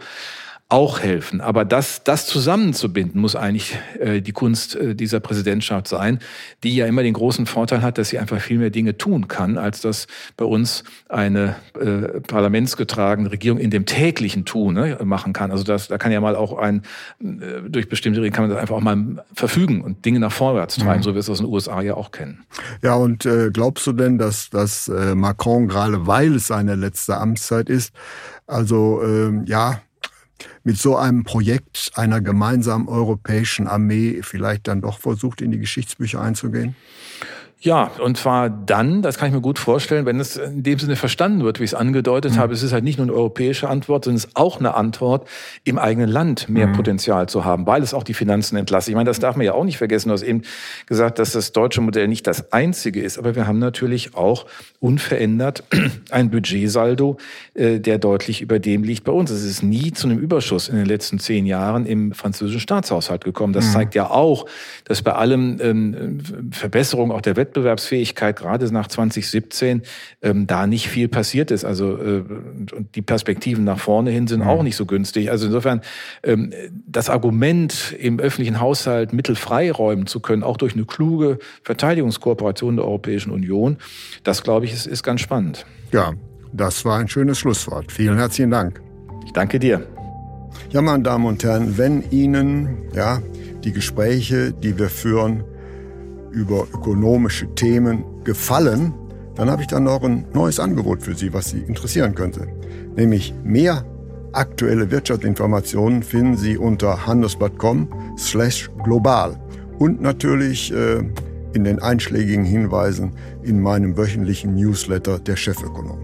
auch 0.69 0.99
helfen. 1.01 1.41
Aber 1.41 1.65
das, 1.65 2.03
das 2.03 2.27
zusammenzubinden, 2.27 3.21
muss 3.21 3.37
eigentlich 3.37 3.79
äh, 4.01 4.21
die 4.21 4.33
Kunst 4.33 4.75
äh, 4.75 4.97
dieser 4.97 5.21
Präsidentschaft 5.21 5.87
sein, 5.87 6.19
die 6.65 6.75
ja 6.75 6.87
immer 6.87 7.05
den 7.05 7.13
großen 7.13 7.47
Vorteil 7.47 7.83
hat, 7.83 7.99
dass 7.99 8.09
sie 8.09 8.19
einfach 8.19 8.41
viel 8.41 8.59
mehr 8.59 8.71
Dinge 8.71 8.99
tun 8.99 9.29
kann, 9.29 9.59
als 9.59 9.81
das 9.81 10.09
bei 10.37 10.45
uns 10.45 10.83
eine 11.09 11.55
äh, 11.79 12.21
parlamentsgetragene 12.21 13.31
Regierung 13.31 13.61
in 13.61 13.71
dem 13.71 13.87
täglichen 13.87 14.45
Tun 14.45 14.75
ne, 14.75 14.99
machen 15.05 15.33
kann. 15.33 15.53
Also 15.53 15.63
das, 15.63 15.87
da 15.87 15.99
kann 15.99 16.11
ja 16.11 16.21
mal 16.21 16.35
auch 16.35 16.59
ein, 16.59 16.83
äh, 17.21 17.69
durch 17.69 17.89
bestimmte 17.89 18.21
Regeln 18.21 18.33
kann 18.33 18.49
man 18.49 18.51
das 18.51 18.61
einfach 18.61 18.75
auch 18.75 18.81
mal 18.81 19.25
verfügen 19.35 19.83
und 19.83 20.05
Dinge 20.05 20.19
nach 20.19 20.33
vorwärts 20.33 20.75
treiben, 20.77 20.99
mhm. 20.99 21.05
so 21.05 21.11
wie 21.11 21.15
wir 21.15 21.21
es 21.21 21.31
aus 21.31 21.39
den 21.39 21.47
USA 21.47 21.81
ja 21.81 21.95
auch 21.95 22.11
kennen. 22.11 22.45
Ja, 22.83 22.97
und 22.97 23.25
äh, 23.25 23.51
glaubst 23.53 23.87
du 23.87 23.93
denn, 23.93 24.19
dass, 24.19 24.51
dass 24.51 24.89
äh, 24.89 25.15
Macron, 25.15 25.69
gerade 25.69 26.09
weil 26.09 26.35
es 26.35 26.49
seine 26.49 26.75
letzte 26.75 27.19
Amtszeit 27.19 27.71
ist, 27.71 27.95
also 28.49 29.01
äh, 29.03 29.33
ja, 29.47 29.81
mit 30.65 30.77
so 30.77 30.97
einem 30.97 31.25
Projekt 31.25 31.93
einer 31.95 32.21
gemeinsamen 32.21 32.89
europäischen 32.89 33.67
Armee 33.67 34.21
vielleicht 34.23 34.69
dann 34.69 34.81
doch 34.81 34.99
versucht, 34.99 35.41
in 35.41 35.51
die 35.51 35.59
Geschichtsbücher 35.59 36.21
einzugehen? 36.21 36.77
Ja, 37.61 37.91
und 38.01 38.19
zwar 38.19 38.51
dann, 38.51 39.01
das 39.01 39.17
kann 39.17 39.29
ich 39.29 39.35
mir 39.35 39.41
gut 39.41 39.59
vorstellen, 39.59 40.05
wenn 40.05 40.21
es 40.21 40.37
in 40.37 40.63
dem 40.63 40.79
Sinne 40.79 40.95
verstanden 40.95 41.43
wird, 41.43 41.59
wie 41.59 41.65
ich 41.65 41.71
es 41.71 41.75
angedeutet 41.75 42.33
mhm. 42.33 42.37
habe. 42.37 42.53
Es 42.53 42.63
ist 42.63 42.75
halt 42.75 42.85
nicht 42.85 42.99
nur 42.99 43.07
eine 43.07 43.17
europäische 43.17 43.69
Antwort, 43.69 44.05
sondern 44.05 44.19
es 44.19 44.27
ist 44.27 44.37
auch 44.37 44.61
eine 44.61 44.75
Antwort, 44.75 45.27
im 45.65 45.79
eigenen 45.79 46.11
Land 46.11 46.51
mehr 46.51 46.67
mhm. 46.67 46.75
Potenzial 46.75 47.31
zu 47.31 47.47
haben, 47.47 47.67
weil 47.67 47.83
es 47.83 47.95
auch 47.95 48.03
die 48.03 48.13
Finanzen 48.13 48.57
entlastet. 48.57 48.93
Ich 48.93 48.95
meine, 48.95 49.09
das 49.09 49.21
darf 49.21 49.37
man 49.37 49.47
ja 49.47 49.55
auch 49.55 49.65
nicht 49.65 49.79
vergessen. 49.79 50.11
Du 50.11 50.13
hast 50.13 50.23
eben 50.23 50.43
gesagt, 50.85 51.19
dass 51.19 51.33
das 51.33 51.53
deutsche 51.53 51.81
Modell 51.81 52.09
nicht 52.09 52.27
das 52.27 52.53
einzige 52.53 53.01
ist, 53.01 53.19
aber 53.19 53.35
wir 53.35 53.47
haben 53.47 53.59
natürlich 53.59 54.15
auch 54.15 54.45
unverändert 54.79 55.65
ein 56.11 56.31
Budgetsaldo, 56.31 57.17
äh, 57.55 57.81
der 57.81 57.97
deutlich 57.97 58.43
über 58.43 58.59
dem 58.59 58.85
liegt 58.85 59.05
bei 59.05 59.13
uns. 59.13 59.31
Es 59.31 59.45
ist 59.45 59.63
nie 59.63 59.93
zu 59.93 60.09
einem 60.09 60.19
Überschuss 60.19 60.69
in 60.69 60.77
den 60.77 60.87
letzten 60.87 61.19
zehn 61.19 61.47
Jahren 61.47 61.87
im 61.87 62.13
französischen 62.13 62.61
Staatshaushalt 62.61 63.25
gekommen. 63.25 63.55
Das 63.55 63.69
mhm. 63.69 63.73
zeigt 63.73 63.95
ja 63.95 64.11
auch, 64.11 64.45
dass 64.85 65.01
bei 65.01 65.15
allem 65.15 65.57
ähm, 65.63 66.21
Verbesserung 66.51 67.11
auch 67.13 67.23
der 67.23 67.35
Wettbewerb 67.37 67.46
Wettbewerbsfähigkeit 67.47 68.37
gerade 68.37 68.73
nach 68.73 68.89
2017 68.89 69.83
ähm, 70.23 70.47
da 70.47 70.67
nicht 70.67 70.89
viel 70.89 71.09
passiert 71.09 71.51
ist. 71.51 71.65
Also 71.65 71.97
äh, 71.97 72.25
und 72.75 72.95
die 72.95 73.03
Perspektiven 73.03 73.65
nach 73.65 73.79
vorne 73.79 74.11
hin 74.11 74.27
sind 74.27 74.41
mhm. 74.41 74.49
auch 74.49 74.63
nicht 74.63 74.77
so 74.77 74.87
günstig. 74.87 75.31
Also 75.31 75.47
insofern 75.47 75.81
ähm, 76.23 76.53
das 76.87 77.09
Argument 77.09 77.95
im 77.99 78.19
öffentlichen 78.19 78.61
Haushalt 78.61 79.13
Mittel 79.13 79.37
freiräumen 79.37 80.07
zu 80.07 80.21
können, 80.21 80.43
auch 80.43 80.57
durch 80.57 80.75
eine 80.75 80.85
kluge 80.85 81.39
Verteidigungskooperation 81.63 82.77
der 82.77 82.85
Europäischen 82.85 83.31
Union, 83.31 83.77
das 84.25 84.43
glaube 84.43 84.67
ich 84.67 84.73
ist, 84.73 84.87
ist 84.87 85.03
ganz 85.03 85.21
spannend. 85.21 85.67
Ja, 85.93 86.13
das 86.53 86.85
war 86.85 86.99
ein 86.99 87.09
schönes 87.09 87.39
Schlusswort. 87.39 87.93
Vielen 87.93 88.17
herzlichen 88.17 88.51
Dank. 88.51 88.81
Ich 89.25 89.33
danke 89.33 89.59
dir. 89.59 89.87
Ja, 90.71 90.83
meine 90.83 91.03
Damen 91.03 91.27
und 91.27 91.45
Herren, 91.45 91.79
wenn 91.79 92.03
Ihnen 92.11 92.79
ja, 92.95 93.21
die 93.65 93.73
Gespräche, 93.73 94.53
die 94.53 94.79
wir 94.79 94.89
führen, 94.89 95.45
über 96.37 96.67
ökonomische 96.73 97.53
Themen 97.55 98.05
gefallen, 98.25 98.93
dann 99.35 99.51
habe 99.51 99.63
ich 99.63 99.69
dann 99.69 99.85
noch 99.85 100.03
ein 100.03 100.27
neues 100.33 100.61
Angebot 100.61 101.03
für 101.03 101.15
Sie, 101.15 101.33
was 101.33 101.51
Sie 101.51 101.61
interessieren 101.61 102.15
könnte. 102.15 102.47
Nämlich 102.95 103.35
mehr 103.43 103.85
aktuelle 104.33 104.91
Wirtschaftsinformationen 104.91 106.03
finden 106.03 106.37
Sie 106.37 106.59
unter 106.59 107.07
handelsblatt.com 107.07 107.89
slash 108.19 108.71
global 108.85 109.39
und 109.79 110.01
natürlich 110.01 110.73
äh, 110.73 110.99
in 111.55 111.65
den 111.65 111.81
einschlägigen 111.81 112.45
Hinweisen 112.45 113.13
in 113.43 113.61
meinem 113.61 113.97
wöchentlichen 113.97 114.55
Newsletter 114.55 115.19
der 115.19 115.37
Chefökonom. 115.37 115.99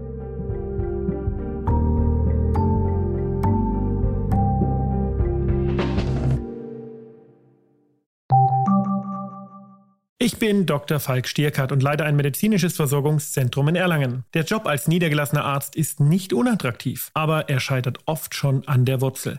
Ich 10.19 10.39
bin 10.39 10.65
Dr. 10.65 11.01
Falk 11.01 11.29
Stierkart 11.29 11.71
und 11.71 11.83
leite 11.83 12.07
ein 12.07 12.17
medizinisches 12.17 12.77
Versorgungszentrum 12.77 13.69
in 13.69 13.77
Erlangen. 13.77 14.25
Der 14.33 14.45
Job 14.45 14.67
als 14.67 14.89
niedergelassener 14.89 15.45
Arzt 15.45 15.77
ist 15.77 16.01
nicht 16.01 16.33
unattraktiv, 16.33 17.11
aber 17.13 17.51
er 17.51 17.61
scheitert 17.61 17.99
oft 18.07 18.35
schon 18.35 18.67
an 18.67 18.87
der 18.87 19.03
Wurzel. 19.03 19.39